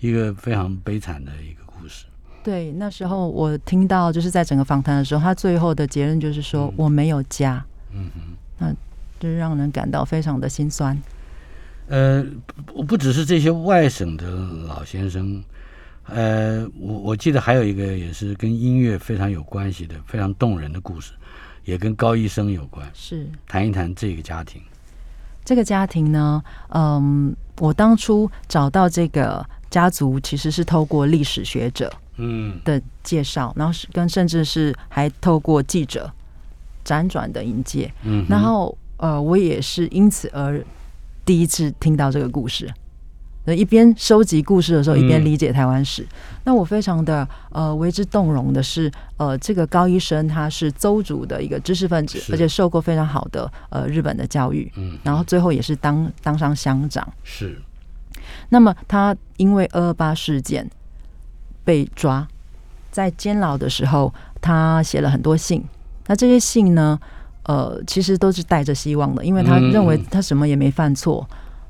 [0.00, 2.07] 一个非常悲惨的一个故事。
[2.42, 8.20] 对，那时候我听到就是在整个访谈的时候，他最后的结论就是说：“我没有家。”嗯哼。
[8.59, 8.72] 那
[9.18, 10.96] 就是让人感到非常的心酸。
[11.88, 12.24] 呃，
[12.66, 14.30] 不不只是这些外省的
[14.68, 15.42] 老先生，
[16.04, 21.12] 呃，我我记得还有一个也是跟音乐非常有关系的、非常动人的故事，
[21.64, 22.88] 也跟高医生有关。
[22.94, 24.62] 是谈一谈这个家庭。
[25.44, 36.11] 这个家庭呢，嗯，我当初找到这个家族，其实是透过历史学者嗯的介绍，然后是跟甚至是还透过记者
[36.85, 40.64] 辗转的引介，嗯，然后呃，我也是因此而
[41.27, 42.72] 第一次听到这个故事。
[43.44, 46.07] 呃一边收集故事的时候，一边嗯理解台湾史。
[46.44, 57.07] 那我非常的呃为之动容的是，呃，这个高医生他是邹族的一个知识分子，而且受过非常好的呃日本的教育，嗯然后最后也是当当上乡长。
[57.22, 57.59] 是
[58.48, 60.68] 那么他因为二二八事件
[61.64, 62.26] 被抓，
[62.90, 65.62] 在监牢的时候，他写了很多信。
[66.07, 66.98] 那这些信呢，
[67.44, 71.26] 呃，其实都是带着希望的，因为他嗯认为嗯他什么也没犯错，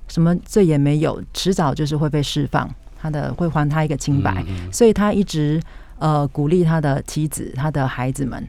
[0.09, 2.69] 什么罪也没有，迟早就是会被释放，
[3.01, 4.45] 他的会还他一个清白。
[4.47, 5.61] 嗯所以他一直
[5.99, 8.47] 呃鼓励他的妻子、他的孩子们，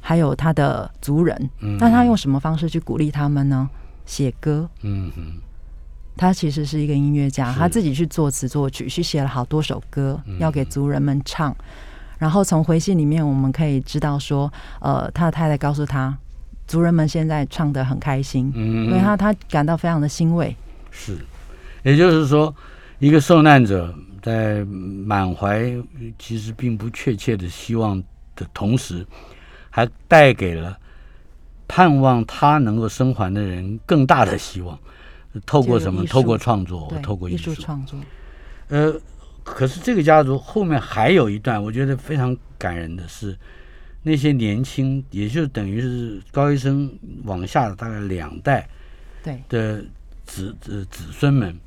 [0.00, 1.50] 还有他的族人。
[1.60, 3.68] 嗯那他用什么方式去鼓励他们呢？
[4.04, 4.68] 写歌。
[4.82, 5.22] 嗯哼
[6.16, 11.54] 他其实是一个音乐家，他自己去作词作曲，去写了好多首歌嗯要给族人们唱。
[12.18, 16.14] 然后从回信里面，我们可以知道说，呃，他的太太告诉他，
[16.66, 20.54] 族人们现在唱的很开心，嗯所以他他感到非常的欣慰。
[20.90, 21.16] 是，
[21.82, 22.54] 也就是说，
[22.98, 25.72] 一个受难者在满怀
[26.18, 28.02] 其实并不确切的希望
[28.36, 29.06] 的同时，
[29.70, 30.78] 还带给了
[31.68, 34.78] 盼望他能够生还的人更大的希望。
[35.46, 36.04] 透过什么？
[36.06, 37.96] 透过创作，透过艺术创作，
[38.66, 38.92] 呃，
[39.44, 43.38] 可是这个家族后面还有一段，我觉得非常感人的是，
[44.02, 48.68] 那些年轻，也就等于是高医生往下的大概两代
[49.22, 49.84] 对，的
[50.30, 51.58] 子子子孙们，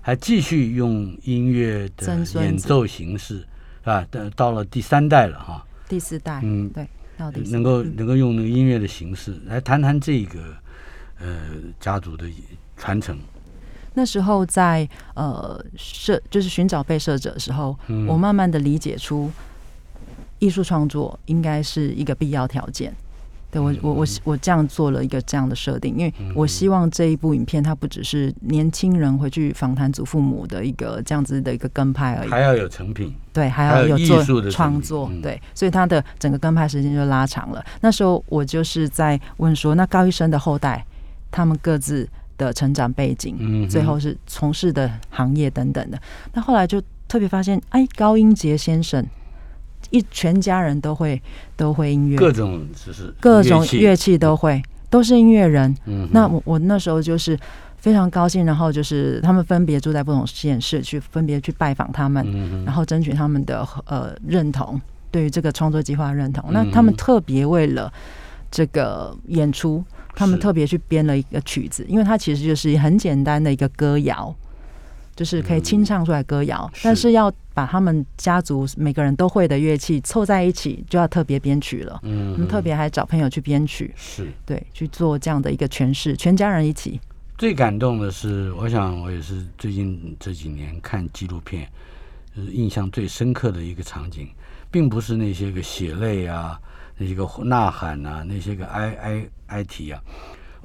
[0.00, 3.46] 还继续用音乐的演奏形式，是
[3.84, 4.06] 吧？
[4.10, 10.54] 到到了第三代了哈，第四代，嗯对，到第四能够嗯能够用那个音乐的形式来谈谈这个
[11.20, 11.26] 呃
[11.78, 12.26] 家族的
[12.76, 13.18] 传承。
[13.92, 19.30] 那时候在呃摄就是寻找被摄者的时候，嗯我慢慢的理解出
[20.38, 22.94] 艺术创作应该是一个必要条件。
[23.56, 37.64] 对我我我我这样做了一个这样的设定，因为我希望这一部影片它不只是年轻人回去访谈祖父母的一个这样子的一个跟拍而已，还要有成品，对，还还有艺要有做术的创作嗯，对，所以他的整个跟拍时间就拉长了。
[37.80, 40.84] 那时候我就是在问说，那高医生的后代，
[41.30, 45.98] 他们各自的成长背景，嗯最后是从事的行业等等的。
[46.34, 49.02] 那后来就特别发现，哎，高英杰先生
[49.90, 51.20] 一全家人都会
[51.56, 55.74] 都会音乐，各种就是各种乐器都会，都是音乐人。
[55.86, 57.38] 嗯，那我我那时候就是
[57.76, 66.50] 非常高兴，然后就是他们分别住在不同县市，去分别去拜访他们，嗯然后争取他们的呃认同，对于这个创作计划认同。
[66.50, 67.92] 嗯那他们特别为了
[68.50, 74.34] 这个演出，他们特别去编了一个曲子，因为它其实就是很简单的一个歌谣。
[75.16, 76.82] 就是可以清唱出来歌谣，是。
[76.84, 81.98] 但是要把他们家族每个人都会的乐器凑在一起，就要特别编曲了。
[82.02, 84.30] 嗯我们特别还找朋友去编曲，是。
[84.44, 87.00] 对，去做这样的一个诠释，全家人一起。
[87.38, 91.68] 最感动的是，我想我也是最近这几年看纪录片，
[92.34, 94.28] 就是印象最深刻的一个场景，
[94.70, 96.58] 并不是那些个血泪啊，
[96.96, 100.02] 那些个呐喊啊，那些个哀哀哀啼啊，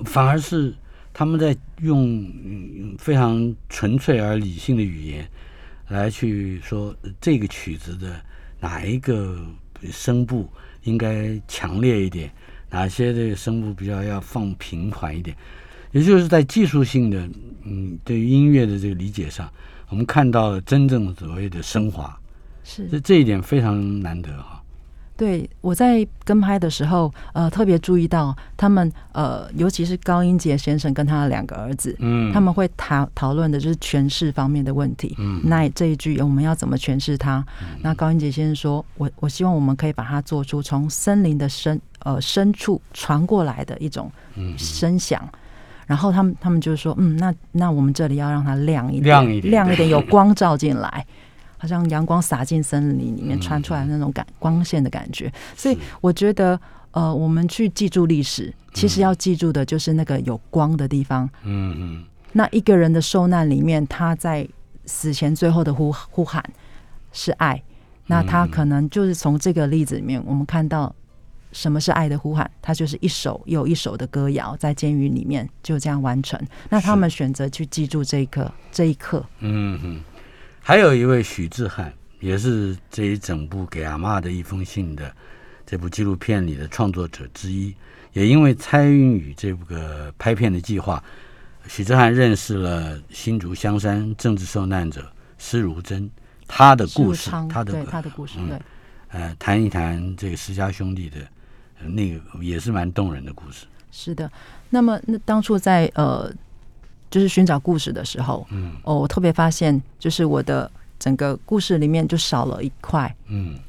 [0.06, 0.74] 反而是
[1.14, 5.28] 他们在用嗯非常纯粹而理性的语言
[5.88, 8.24] 来去说呃这个曲子的
[8.60, 9.44] 哪一个
[9.92, 10.48] 声部
[10.84, 12.32] 应该强烈一点，
[12.70, 15.36] 哪些这个声部比较要放平缓一点。
[15.92, 17.28] 也就是在技术性的，
[17.64, 19.52] 嗯，对于音乐的这个理解上，
[19.90, 22.18] 我们看到了真正所谓的升华，
[22.64, 24.61] 是这这一点非常难得哈。
[25.22, 35.16] 对，我在跟拍的时候，呃，特别注意到他们，呃，尤其是高英杰先生跟他的两个儿子，嗯，他们会讨讨论的就是诠释方面的问题。
[35.20, 37.46] 嗯，那这一句我们要怎么诠释它？
[37.84, 44.12] 那高英杰先生说，我我希望我们可以把它做出从森林的深呃深处传过来的一种
[44.58, 45.22] 声响。
[45.86, 51.06] 然后他们他们就说，嗯，那那我们这里要让它亮一点，亮一点，亮一点，有光照进来。
[51.62, 61.30] 好像阳光洒进森林里面传出来那种感光线的感觉，所以我觉得，呃，我们去记住历史，其实要记住的就是那个有光的地方。
[61.44, 62.04] 嗯嗯。
[62.32, 64.48] 那一个人的受难里面，他在
[64.88, 66.44] 死前最后的呼呼喊
[67.12, 67.62] 是爱，
[68.08, 70.92] 那他可能就是从这个例子里面，我们看到
[71.52, 76.42] 什么是爱的呼喊，他就是一首又一首的歌谣在监狱里面就这样完成。
[76.72, 79.24] 那他们选择去记住这一刻，这一刻。
[79.42, 80.02] 嗯嗯。
[80.72, 85.14] 还有一位许志汉，也是这一整部给阿妈的一封信的
[85.66, 87.76] 这部纪录片里的创作者之一。
[88.14, 91.04] 也因为参与这个拍片的计划，
[91.68, 96.10] 许志汉认识了新竹香山政治受难者施如珍，
[96.48, 98.58] 他的故事，他的他的故事，对，
[99.10, 101.18] 呃，谈一谈这个施家兄弟的
[101.86, 103.66] 那个也是蛮动人的故事。
[103.92, 104.32] 是的，
[104.70, 106.34] 那么那当初在呃。
[107.12, 113.60] 就是寻找故事的时候，嗯，哦，我特别发现，就是我的整个故事里面就少了一块，嗯，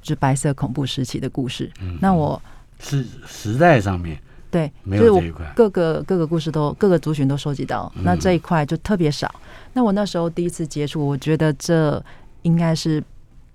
[0.00, 1.70] 就是白色恐怖时期的故事。
[1.82, 2.40] 嗯，那我
[2.80, 4.18] 是时代上面
[4.50, 9.30] 对，没有这一块，各个各个故事都各个族群都收集到，那这一块就特别少。
[9.74, 12.02] 那我那时候第一次接触，我觉得这
[12.40, 13.04] 应该是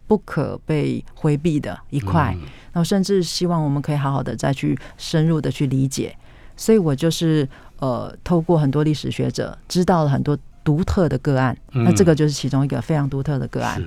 [0.05, 2.37] 不可被回避的一块。
[2.71, 6.15] 然后甚至希望我们可以好好的再去深入的去理解。
[6.55, 7.49] 所以我就是。
[7.83, 13.83] 呃，透过很多历史学者知道了很多独特的个案，那这个就是其中一个非常独特的个案。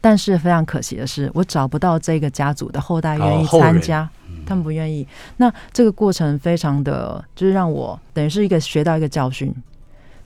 [0.00, 4.08] 但是非常可惜的是，我找不到这个家族的后代愿意参加，
[4.46, 5.04] 他们不愿意。
[5.38, 9.52] 那这个过程非常的，就是让我等于是一个学到一个教训。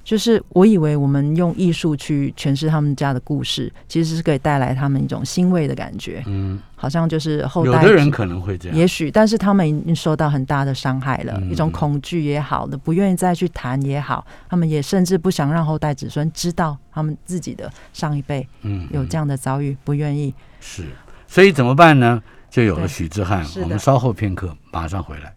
[0.04, 6.22] 就是我以为我们用艺术去诠释他们家的故事，其实是可以带来他们一种欣慰的感觉。
[6.26, 20.34] 嗯，好像就是后代有的人可能会这样，也许，但是他们已经受到很大的伤害了，一种恐惧也好的，不愿意再去谈也好，他们也甚至不想让后代子孙知道他们自己的上一辈嗯有这样的遭遇，不愿意。
[20.60, 20.84] 是，
[21.26, 22.22] 所以怎么办呢？
[22.50, 23.46] 就有了许志汉。
[23.62, 25.32] 我们稍后片刻马上回来。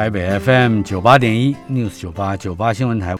[0.00, 3.14] 台北 FM 九八点一 News 九八九八新闻台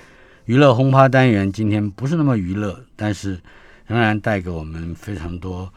[0.47, 3.39] 娱乐轰趴单元，今天不是那么娱乐，但是
[3.87, 5.71] 仍然带给我们非常多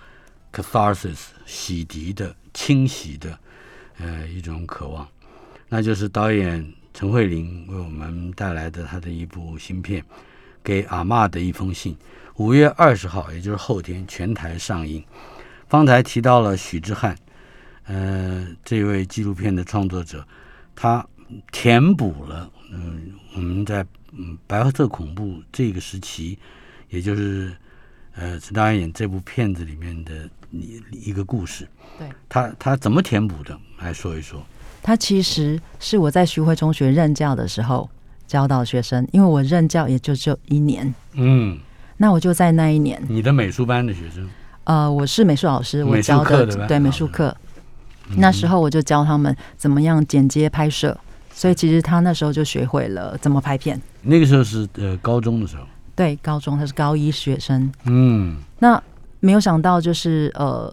[0.54, 3.38] catharsis 洗涤的、清洗的，
[3.98, 5.06] 呃，一种渴望。
[5.68, 10.02] 那就是导演陈慧琳为我们带来的他的一部新片
[10.64, 11.94] 《给阿妈的一封信》，
[12.38, 15.04] 五月二十号，也就是后天全台上映。
[15.68, 17.14] 方才提到了许志汉，
[17.88, 20.26] 呃，这位纪录片的创作者。
[20.76, 21.06] 他
[21.52, 26.38] 填补了，嗯，我们在嗯白色恐怖这个时期，
[26.90, 27.56] 也就是
[28.16, 31.68] 呃陈导演演这部片子里面的一一个故事。
[31.98, 33.58] 对，他他怎么填补的？
[33.80, 34.44] 来说一说。
[34.82, 37.90] 他其实是我在徐汇中学任教的时候
[38.28, 40.94] 教导学生，因为我任教也就只有一年。
[41.14, 41.58] 嗯，
[41.98, 43.02] 那我就在那一年。
[43.08, 44.30] 你的美术班的学生？
[44.66, 47.36] 呃，我是美术老师，我教的对美术课。
[48.18, 50.98] 那时候我就教他们怎么样剪接拍摄，
[51.34, 53.82] 所以其实他那时候就学会了怎么拍片。
[54.02, 55.64] 那个时候是呃高中的时候，
[55.96, 57.72] 对，高中他是高一学生。
[57.86, 58.82] 嗯，那
[59.20, 60.72] 没有想到就是呃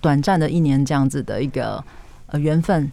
[0.00, 1.82] 短暂的一年这样子的一个
[2.26, 2.90] 呃缘分，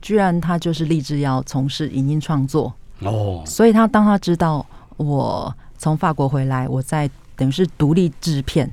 [0.00, 3.42] 居然他就是立志要从事影音创作哦。
[3.46, 4.64] 所以他当他知道
[4.96, 8.72] 我从法国回来，我在等于是独立制片。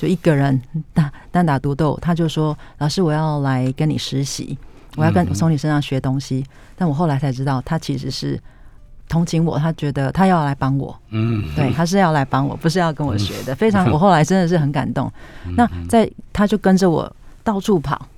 [0.00, 0.58] 就一个人
[0.94, 4.56] 单单打独斗，他就说：“老师，我要来跟你实习，
[4.96, 6.42] 我要跟从你身上学东西。”
[6.74, 8.40] 但我后来才知道，他其实是
[9.10, 10.98] 同情我，他觉得他要来帮我。
[11.10, 13.54] 嗯，对，他是要来帮我，不是要跟我学的。
[13.54, 15.12] 非常， 我后来真的是很感动。
[15.54, 17.14] 那在他就跟着我
[17.44, 18.08] 到处跑，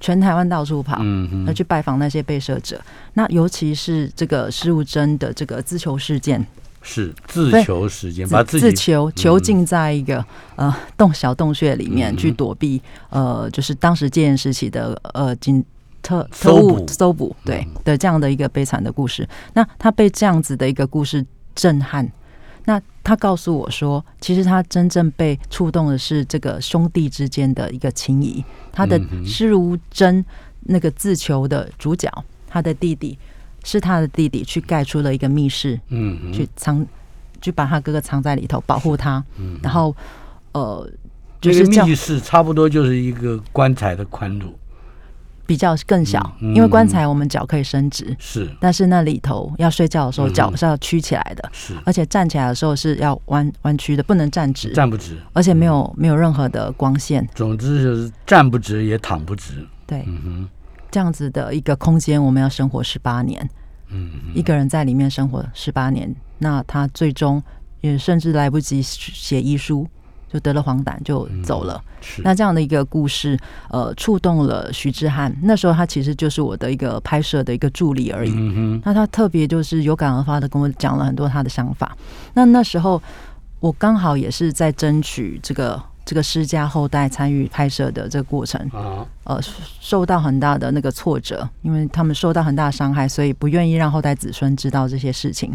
[0.00, 0.98] 全台湾到处跑，
[1.46, 2.80] 要去拜访那些被摄者。
[3.12, 6.42] 那尤其是这个施物真的这个自求事件。
[6.88, 10.24] 是自求时间，把自己自求囚禁在一个
[10.56, 12.80] 呃洞小洞穴里面去躲避
[13.10, 15.62] 呃，就是当时戒严时期的呃警
[16.00, 19.28] 特特务搜捕对的这样的一个悲惨的故事。
[19.52, 21.24] 那他被这样子的一个故事
[21.54, 22.10] 震撼，
[22.64, 28.42] 那他告诉我说，其实他真正被触动的是这个兄弟之间的一个情谊。
[28.72, 30.24] 他的施如真
[30.62, 32.10] 那个自求的主角，
[32.48, 33.18] 他的弟弟
[33.64, 36.86] 是他的弟弟去盖出了一个密室，嗯，去藏，
[37.40, 39.94] 去把他哥哥藏在里头保护他，嗯然后
[40.52, 40.90] 呃，
[41.40, 44.58] 这个就是密室差不多就是一个棺材的宽度，
[45.46, 48.48] 比较更小，因为棺材我们脚可以伸直，是。
[48.60, 51.74] 但是那里头要睡觉的时候嗯脚是要曲起来的，是。
[51.84, 60.48] 而且站起来的时候是要弯弯曲的，不能站直，站不直，而且没有没有任何的光线，总之就是站不直也躺不直，对，嗯哼，
[60.90, 63.48] 这样子的一个空间，我们要生活十八年，
[63.90, 67.42] 嗯，一个人在里面生活十八年，那他最终
[67.80, 69.86] 也甚至来不及写遗书，
[70.32, 71.82] 就得了黄疸就走了。
[72.00, 73.38] 是那这样的一个故事，
[73.70, 75.34] 呃，触动了徐志汉。
[75.42, 78.32] 那时候他其实就是我的一个拍摄的一个助理而已。
[78.34, 81.96] 嗯哼，那他特别就是有感而发的跟我讲了很多他的想法。
[82.34, 83.02] 那那时候
[83.60, 89.38] 我刚好也是在争取这个这个施家后代参与拍摄的这个过程，啊，呃，
[89.78, 95.54] 受到很大的那个挫折，因为他们受到很大的伤害，所以不愿意让后代子孙知道这些事情。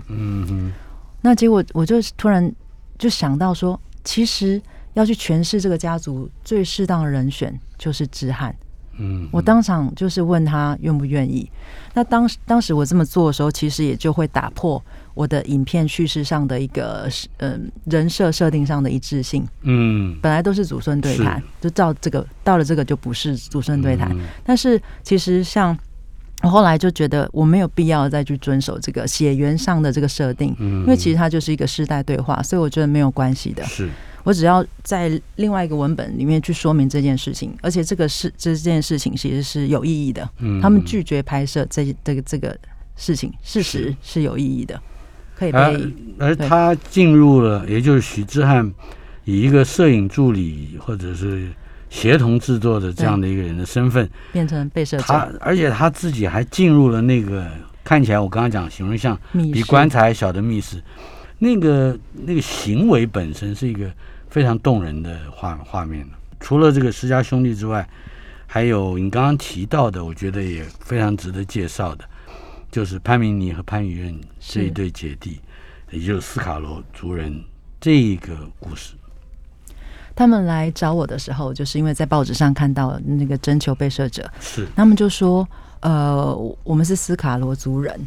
[1.22, 2.54] 那结果我就突然
[3.00, 4.62] 就想到说，其实
[4.94, 8.56] 要去诠释这个家族最适当的人选就是知汉。
[8.98, 11.50] 嗯，我当场就是问他愿不愿意。
[11.94, 14.84] 那当时当时我这么做的时候，其实也就会打破
[15.14, 19.46] 我的影片叙事上的一个嗯人设设定上的一致性。
[19.62, 24.16] 嗯，本来都是祖孙对谈，就照这个到了这个就不是祖孙对谈。
[24.44, 25.78] 但是其实像
[26.42, 33.64] 我后来就觉得我没有必要再去遵守这个血缘上的这个设定，因为其实它就是一个世代对话，所以我觉得没有关系的。
[33.66, 33.90] 是
[34.24, 40.30] 我只要在另外一个文本里面去说明这件事情，而且这个事这件事情其实是有意义的。
[40.40, 42.58] 嗯他们拒绝拍摄这这个这个
[42.96, 44.82] 事情，事实是有意义的，
[45.36, 48.72] 可以被、而而他进入了，也就是许志汉
[49.26, 51.50] 以一个摄影助理或者是
[51.90, 55.38] 协同制作的这样的一个人的身份，变成被摄他者。
[55.42, 57.50] 而且他自己还进入了那个
[57.84, 60.82] 看起来我刚刚讲形容像比棺材还小的密室，
[61.40, 63.92] 那个那个行为本身是一个
[64.34, 66.04] 非常动人的画画面
[66.40, 67.88] 除了这个施家兄弟之外，
[68.48, 72.04] 还有你刚刚提到的，我觉得也非常值得介绍的，
[72.72, 75.40] 就是潘明尼和潘宇任这一对姐弟，
[75.92, 77.44] 也就是斯卡罗族人
[77.80, 78.96] 这一个故事。
[80.16, 85.48] 他们来找我的时候，就是因为在报纸上看到那个征求被摄者，是他们就说
[85.82, 88.00] ：“呃，我们是斯卡罗族人。”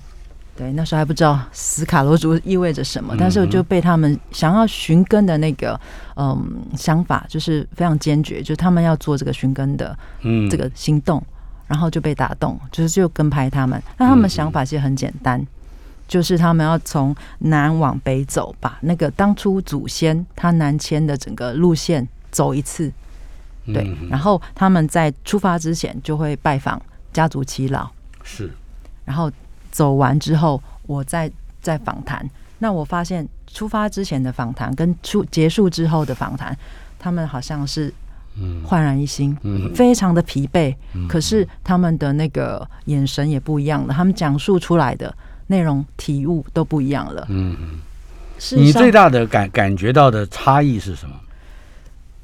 [0.57, 5.79] 对，那时候还不知道斯卡罗族意味着什么，但是我就被他们想要寻根的那个
[6.17, 10.49] 嗯想法，就是非常坚决，就是他们要做这个寻根的嗯。
[10.49, 11.23] 这个行动，
[11.67, 13.83] 然后就被打动，就是就跟拍他们。
[13.99, 15.47] 那他们想法其实很简单，
[16.09, 22.91] 就是他们要从南往北走，把那个当初祖先他南迁的整个路线走一次。
[23.67, 26.81] 对，嗯然后他们在出发之前就会拜访
[27.13, 27.91] 家族耆老，
[28.23, 28.51] 是。
[29.05, 29.31] 然后
[29.77, 32.27] 走完之后，我再再访谈。
[32.61, 36.57] 那我发现出发之前的访谈跟出结束之后的访谈，
[36.99, 37.93] 他们好像是
[38.41, 40.75] 嗯焕然一新，嗯非常的疲惫，
[41.07, 45.15] 可是他们的那个眼神也不一样了，他们讲述出来的
[45.49, 47.27] 内容体悟都不一样了。
[47.29, 47.55] 嗯，
[48.53, 51.15] 你最大的感感觉到的差异是什么？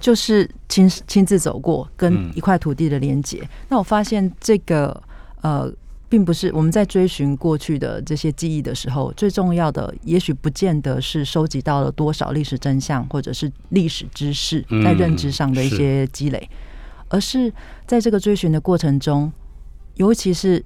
[0.00, 3.46] 就是亲亲自走过跟嗯一块土地的连接。
[3.68, 4.98] 那我发现这个
[5.42, 5.70] 呃，
[6.12, 16.50] 并不是我们在追寻过去的这些记忆的时候，最重要的，也许不见得是收集到了多少历史真相，或者是历史知识嗯在认知上的一些积累，
[17.08, 17.50] 而是
[17.86, 19.32] 在这个追寻的过程中，
[19.94, 20.62] 尤其是。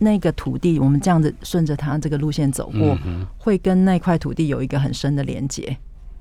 [0.00, 5.76] 那个土地，我们这样子顺着它这个路线走过，嗯会跟那块土地有一个很深的连接。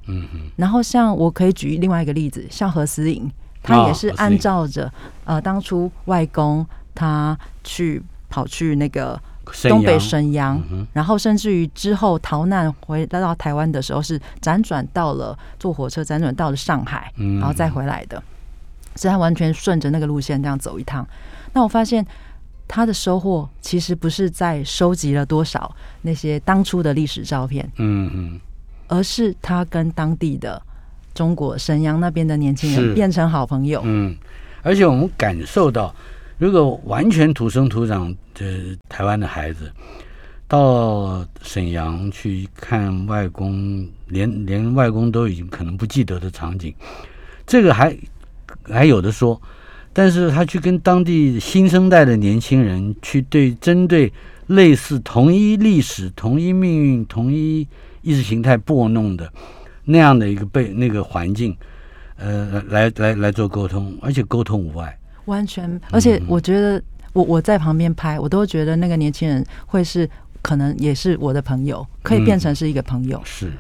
[0.08, 3.32] 嗯哼然后像我可以举另外一个例子，像何思颖，
[3.62, 4.92] 他也是按照着、
[5.26, 6.66] 呃当初外公
[6.96, 9.20] 他去跑去那个
[9.64, 18.22] 东北沈阳，嗯然后甚至于之后逃难回来到台湾的时候，是辗转到了坐火车辗转到了上海，嗯然后再回来的，
[18.96, 21.08] 所以他完全顺着那个路线这样走一趟。
[21.54, 22.06] 那我发现。
[22.70, 28.42] 他的收获其实不是在收集了多少那些当初的历史照片，嗯嗯
[28.90, 30.62] 而是他跟当地的
[31.14, 33.80] 中国沈阳那边的年轻人变成好朋友。
[33.86, 34.14] 嗯，
[34.64, 35.96] 而且我们感受到，
[36.38, 39.72] 如果完全土生土长的台湾的孩子
[40.48, 46.74] 到沈阳去看外公，连连外公都已经可能不记得的场景，
[47.46, 47.98] 这个还
[48.64, 49.42] 还有的说。
[49.92, 54.14] 但是他去跟当地新生代的年轻人去对针对
[54.46, 57.68] 类似同一历史、同一命运、同一
[58.04, 59.28] 意识形态拨弄的
[59.84, 61.58] 那样的一个被那个环境，
[62.16, 64.96] 呃，来来来做沟通，而且沟通无碍。
[65.28, 66.82] 完全，而且我觉得
[67.14, 70.10] 我我在旁边拍，我都觉得那个年轻人会是
[70.42, 73.22] 可能也是我的朋友，可以变成是一个朋友。
[73.24, 73.52] 是，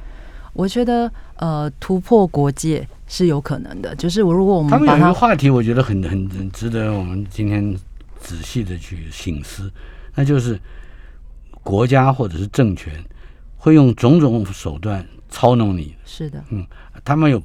[0.53, 3.95] 我觉得呃，突破国界是有可能的。
[3.95, 7.75] 就是我如果我们他们有一个话题，我觉得很很很值得我们今天
[8.19, 9.71] 仔细的去醒思，
[10.15, 10.59] 那就是
[11.63, 12.93] 国家或者是政权
[13.57, 15.93] 会用种种手段操弄你。
[16.05, 16.65] 是的，嗯
[17.03, 17.41] 他们有，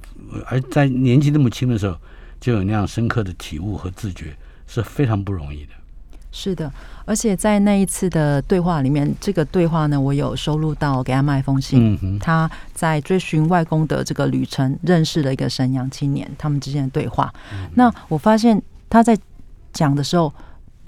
[0.47, 1.97] 而在年纪那么轻的时候
[2.43, 4.37] 就有那样深刻的体悟和自觉，
[4.67, 5.73] 是非常不容易的。
[6.33, 6.73] 是的，
[7.05, 11.95] 而且在那一次的对话里面，这个对话呢，我有收录到给他妈一封信。
[11.95, 17.33] 嗯哼，他在追寻外公的这个旅程，认识了一个沈阳青年，他们之间的对话。
[17.75, 19.17] 那我发现他在
[19.73, 20.33] 讲的时候，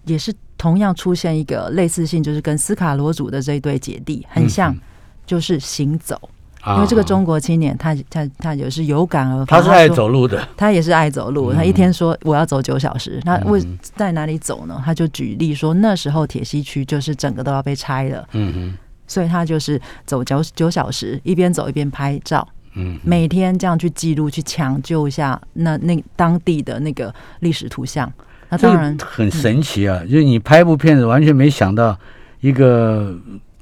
[0.06, 4.80] 也是同样出现一个类似性，就是跟斯卡罗族的这一对姐弟很像，嗯
[5.24, 6.20] 就是行走。
[6.64, 6.76] 啊。
[6.76, 11.56] 因为这个中国青年，他他他也是有感而发，他是爱走路的，他也是爱走路，嗯。
[11.56, 14.82] 他一天说我要走九小时，那为嗯在哪里走呢？
[14.84, 28.10] 他就举例说，那时候铁西区就是整个都要被拆了，嗯哼，所以他就是走九九小时，一边走一边拍照，嗯，每天这样去记录，去抢救一下那那当地的那个历史图像。
[28.50, 30.00] 那当然很神奇啊！
[30.04, 31.98] 就是你拍部片子，完全没想到
[32.40, 33.18] 一个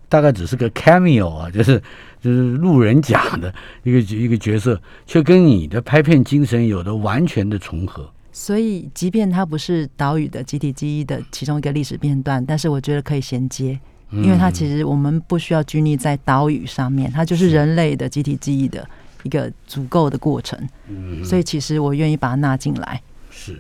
[0.09, 1.81] 大概只是个 cameo 啊，就是
[2.23, 3.53] 就是路人甲的
[3.83, 8.09] 一个一个角色，却跟你的拍片精神有着完全的重合。
[8.31, 13.79] 所以即便它不是岛屿的集体记忆的其中一个历史片段，但是我觉得可以衔接。
[14.13, 18.87] 因为它其实我们不需要拘泥在岛屿上面，它就是人类的集体记忆的
[19.23, 20.59] 一个足够的过程。
[20.87, 23.01] 嗯所以其实我愿意把它纳进来。
[23.31, 23.59] 是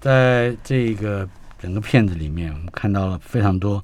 [0.00, 1.28] 在这个
[1.60, 3.82] 整个片子里面，我们看到了非常多嗯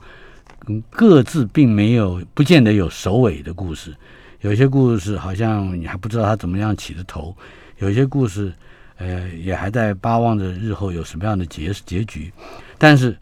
[0.91, 3.95] 各自并没有不见得有首尾的故事。
[4.41, 7.37] 有些故事好像你还不知道它怎么样起的头，
[7.79, 8.53] 有些故事
[8.97, 12.33] 呃也还在巴望着日后有什么样的结结局。
[12.77, 13.17] 但是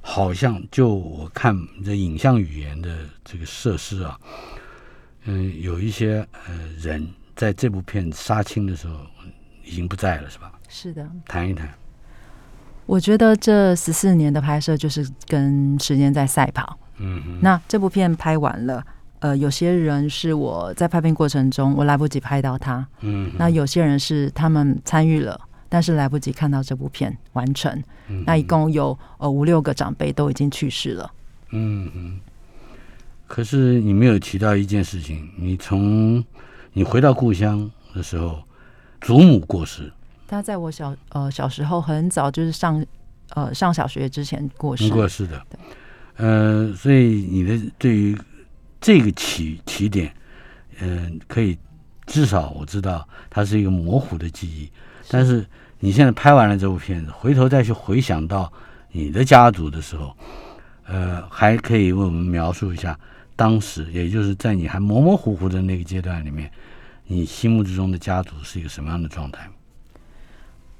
[0.00, 4.18] 好像就我看这影像语言的这个设施啊，
[5.24, 8.96] 嗯，有一些呃人在这部片杀青的时候
[9.64, 10.52] 已经不在了，是吧？
[10.68, 11.72] 是的，谈一谈。
[12.86, 16.78] 我觉得这十四年的拍摄就是跟时间在赛跑。
[16.98, 18.84] 嗯哼，那这部片拍完了，
[19.20, 27.72] 呃，有些人是我在拍片过程中我来不及拍到他，嗯，那有些人是他们参与了，但是来不及看到这部片完成。
[28.08, 31.10] 嗯那一共有呃五六个长辈都已经去世了。
[31.50, 32.20] 嗯哼。
[33.26, 36.22] 可是你没有提到一件事情，你从
[36.74, 38.42] 你回到故乡的时候，
[39.00, 39.90] 祖母过世，
[40.28, 42.84] 他在我小呃小时候很早就是上
[43.30, 44.90] 呃上小学之前过世你。
[44.90, 45.42] 过世的，
[46.16, 48.16] 呃，所以你的对于
[48.80, 50.14] 这个起起点，
[50.80, 51.58] 嗯、可以
[52.06, 54.70] 至少我知道它是一个模糊的记忆，
[55.08, 55.44] 但是
[55.80, 58.52] 你现在拍完了这部片子，回头再去回想到
[58.92, 60.16] 你的家族的时候，
[60.86, 62.98] 呃，还可以为我们描述一下
[63.34, 66.50] 当时，也就是在你还模模糊糊的那个阶段里面，
[67.06, 69.48] 你心目之中的家族是一个什么样的状态？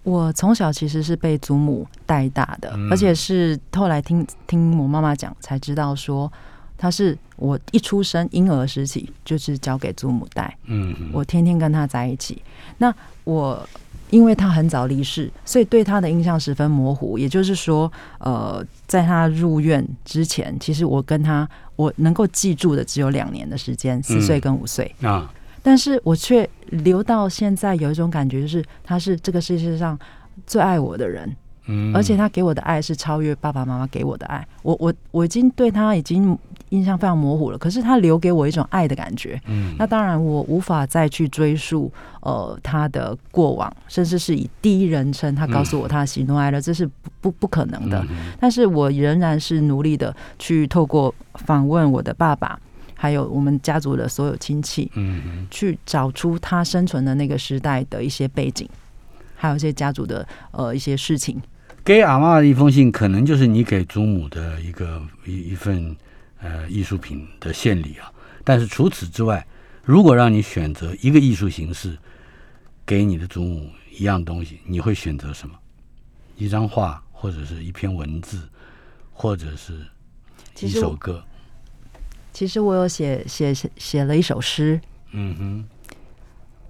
[0.04, 6.30] 我从小其实是被祖母带大的，嗯而且是后来听听我妈妈讲才知道说，
[6.78, 12.40] 她是我一出生婴儿时期就是交给祖母带，嗯，我天天跟她在一起。
[12.78, 12.94] 那
[13.24, 13.66] 我
[14.10, 17.18] 因为她很早离世，所以对她的印象十分模糊。
[17.18, 24.94] 也就是说，呃，在她入院之前，其实我跟她我能够记住的只有两年的时间，四岁跟五岁。
[25.00, 25.32] 啊，
[25.64, 29.98] 但是我却留到现在有一种感觉，就是他是这个世界上
[30.46, 31.34] 最爱我的人，
[31.66, 34.46] 嗯，而且他给我的爱是超越爸爸妈妈给我的爱。
[34.62, 36.38] 我我我已经对他已经
[36.68, 39.40] 印象非常模糊了，可是他留给我一种爱的感觉。
[39.46, 41.90] 嗯，那当然，我无法再去追溯
[42.20, 48.04] 呃他的过往，甚至是以第一人称他告诉我他的喜怒哀乐，这是不不不可能的。
[48.10, 52.58] 嗯但是我仍然是努力的去透过访问我的爸爸，
[53.04, 55.46] 还有我们家族的所有亲戚，嗯哼。
[55.50, 58.66] 去找出他生存的那个时代的一些背景，
[59.36, 61.38] 还有一些家族的呃一些事情。
[61.84, 65.94] 给阿妈的一封信，可能就是你给祖母的一个一一份
[66.40, 68.10] 呃艺术品的献礼啊。
[68.42, 69.46] 但是除此之外，
[69.84, 71.98] 如果让你选择一个艺术形式
[72.86, 75.54] 给你的祖母一样东西，你会选择什么？
[76.38, 78.48] 一张画，或者是一篇文字，
[79.12, 79.84] 或者是
[80.60, 81.22] 一首歌？
[82.34, 84.78] 其实我有写写写写了一首诗。
[85.12, 85.64] 嗯哼。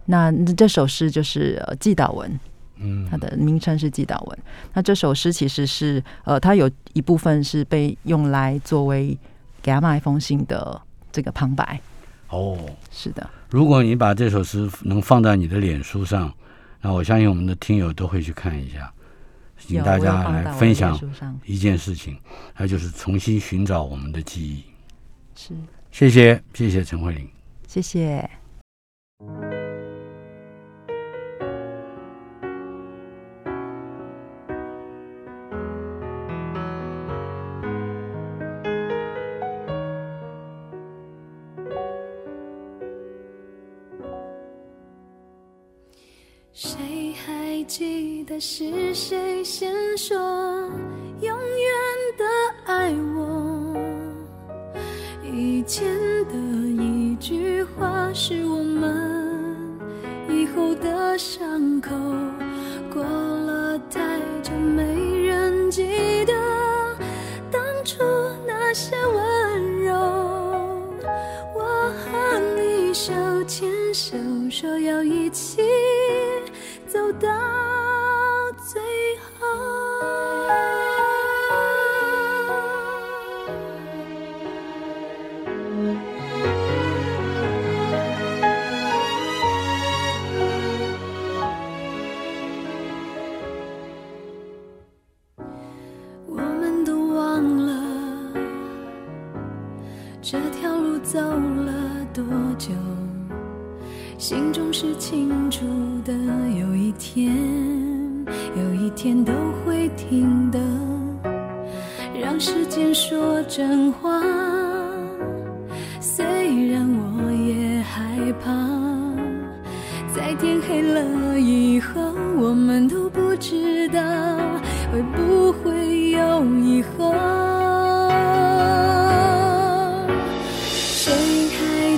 [0.04, 2.38] 那这首诗就是呃季祷文。
[2.76, 3.08] 嗯。
[3.10, 4.38] 他的名称是季祷文。
[4.74, 9.18] 那这首诗其实是呃它有一部分是被用来作为
[9.62, 11.80] 给他妈一封信的这个旁白。
[12.28, 12.58] 哦。
[12.92, 13.28] 是的。
[13.48, 16.32] 如果你把这首诗能放在你的脸书上
[16.82, 18.92] 那我相信我们的听友都会去看一下。
[19.56, 21.00] 请大家来分享
[21.46, 22.18] 一件事情
[22.58, 24.73] 那就是重新寻找我们的记忆。
[25.34, 25.54] 是。
[25.90, 27.28] 谢谢谢谢陈慧琳。
[27.66, 28.28] 谢谢。
[46.54, 50.16] 谁还记得是谁先说
[51.20, 51.73] 永远
[58.16, 59.76] 是我们
[60.28, 61.53] 以后的伤。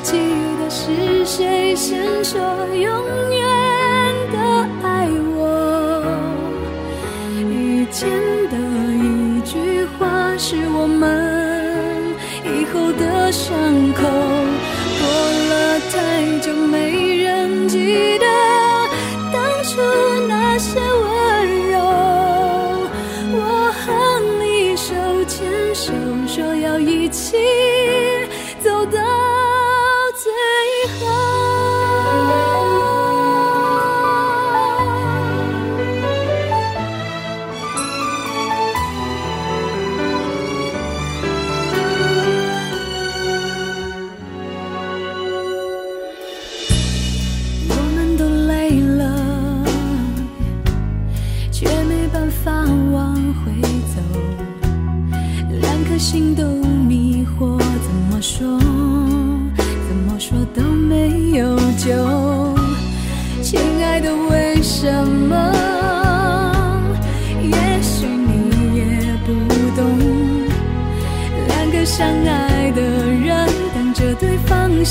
[0.06, 0.12] 记
[0.60, 2.38] 得是谁先说
[2.72, 2.88] 永
[3.32, 3.42] 远
[4.30, 4.38] 的
[4.84, 5.40] 爱我，
[7.40, 8.08] 遇见
[8.48, 8.56] 的
[8.94, 13.52] 一句话是我们以后的伤
[13.94, 13.95] 口。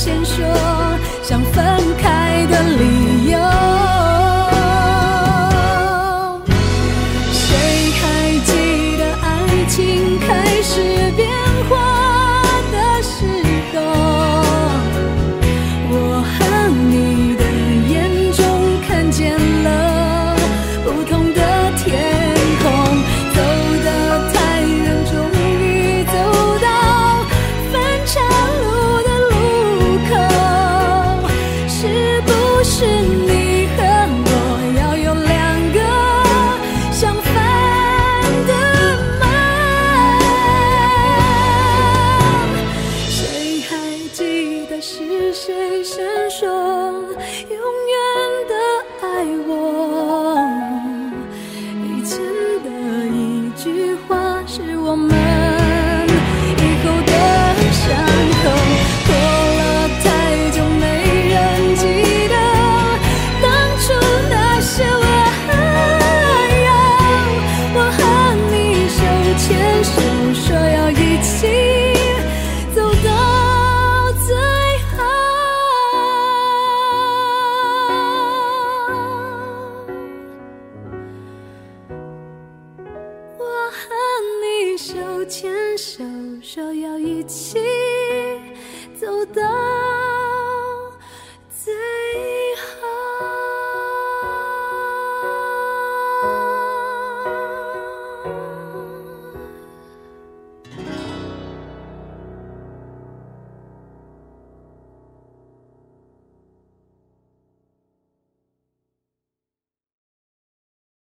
[0.05, 0.45] 先说
[1.23, 1.84] 想分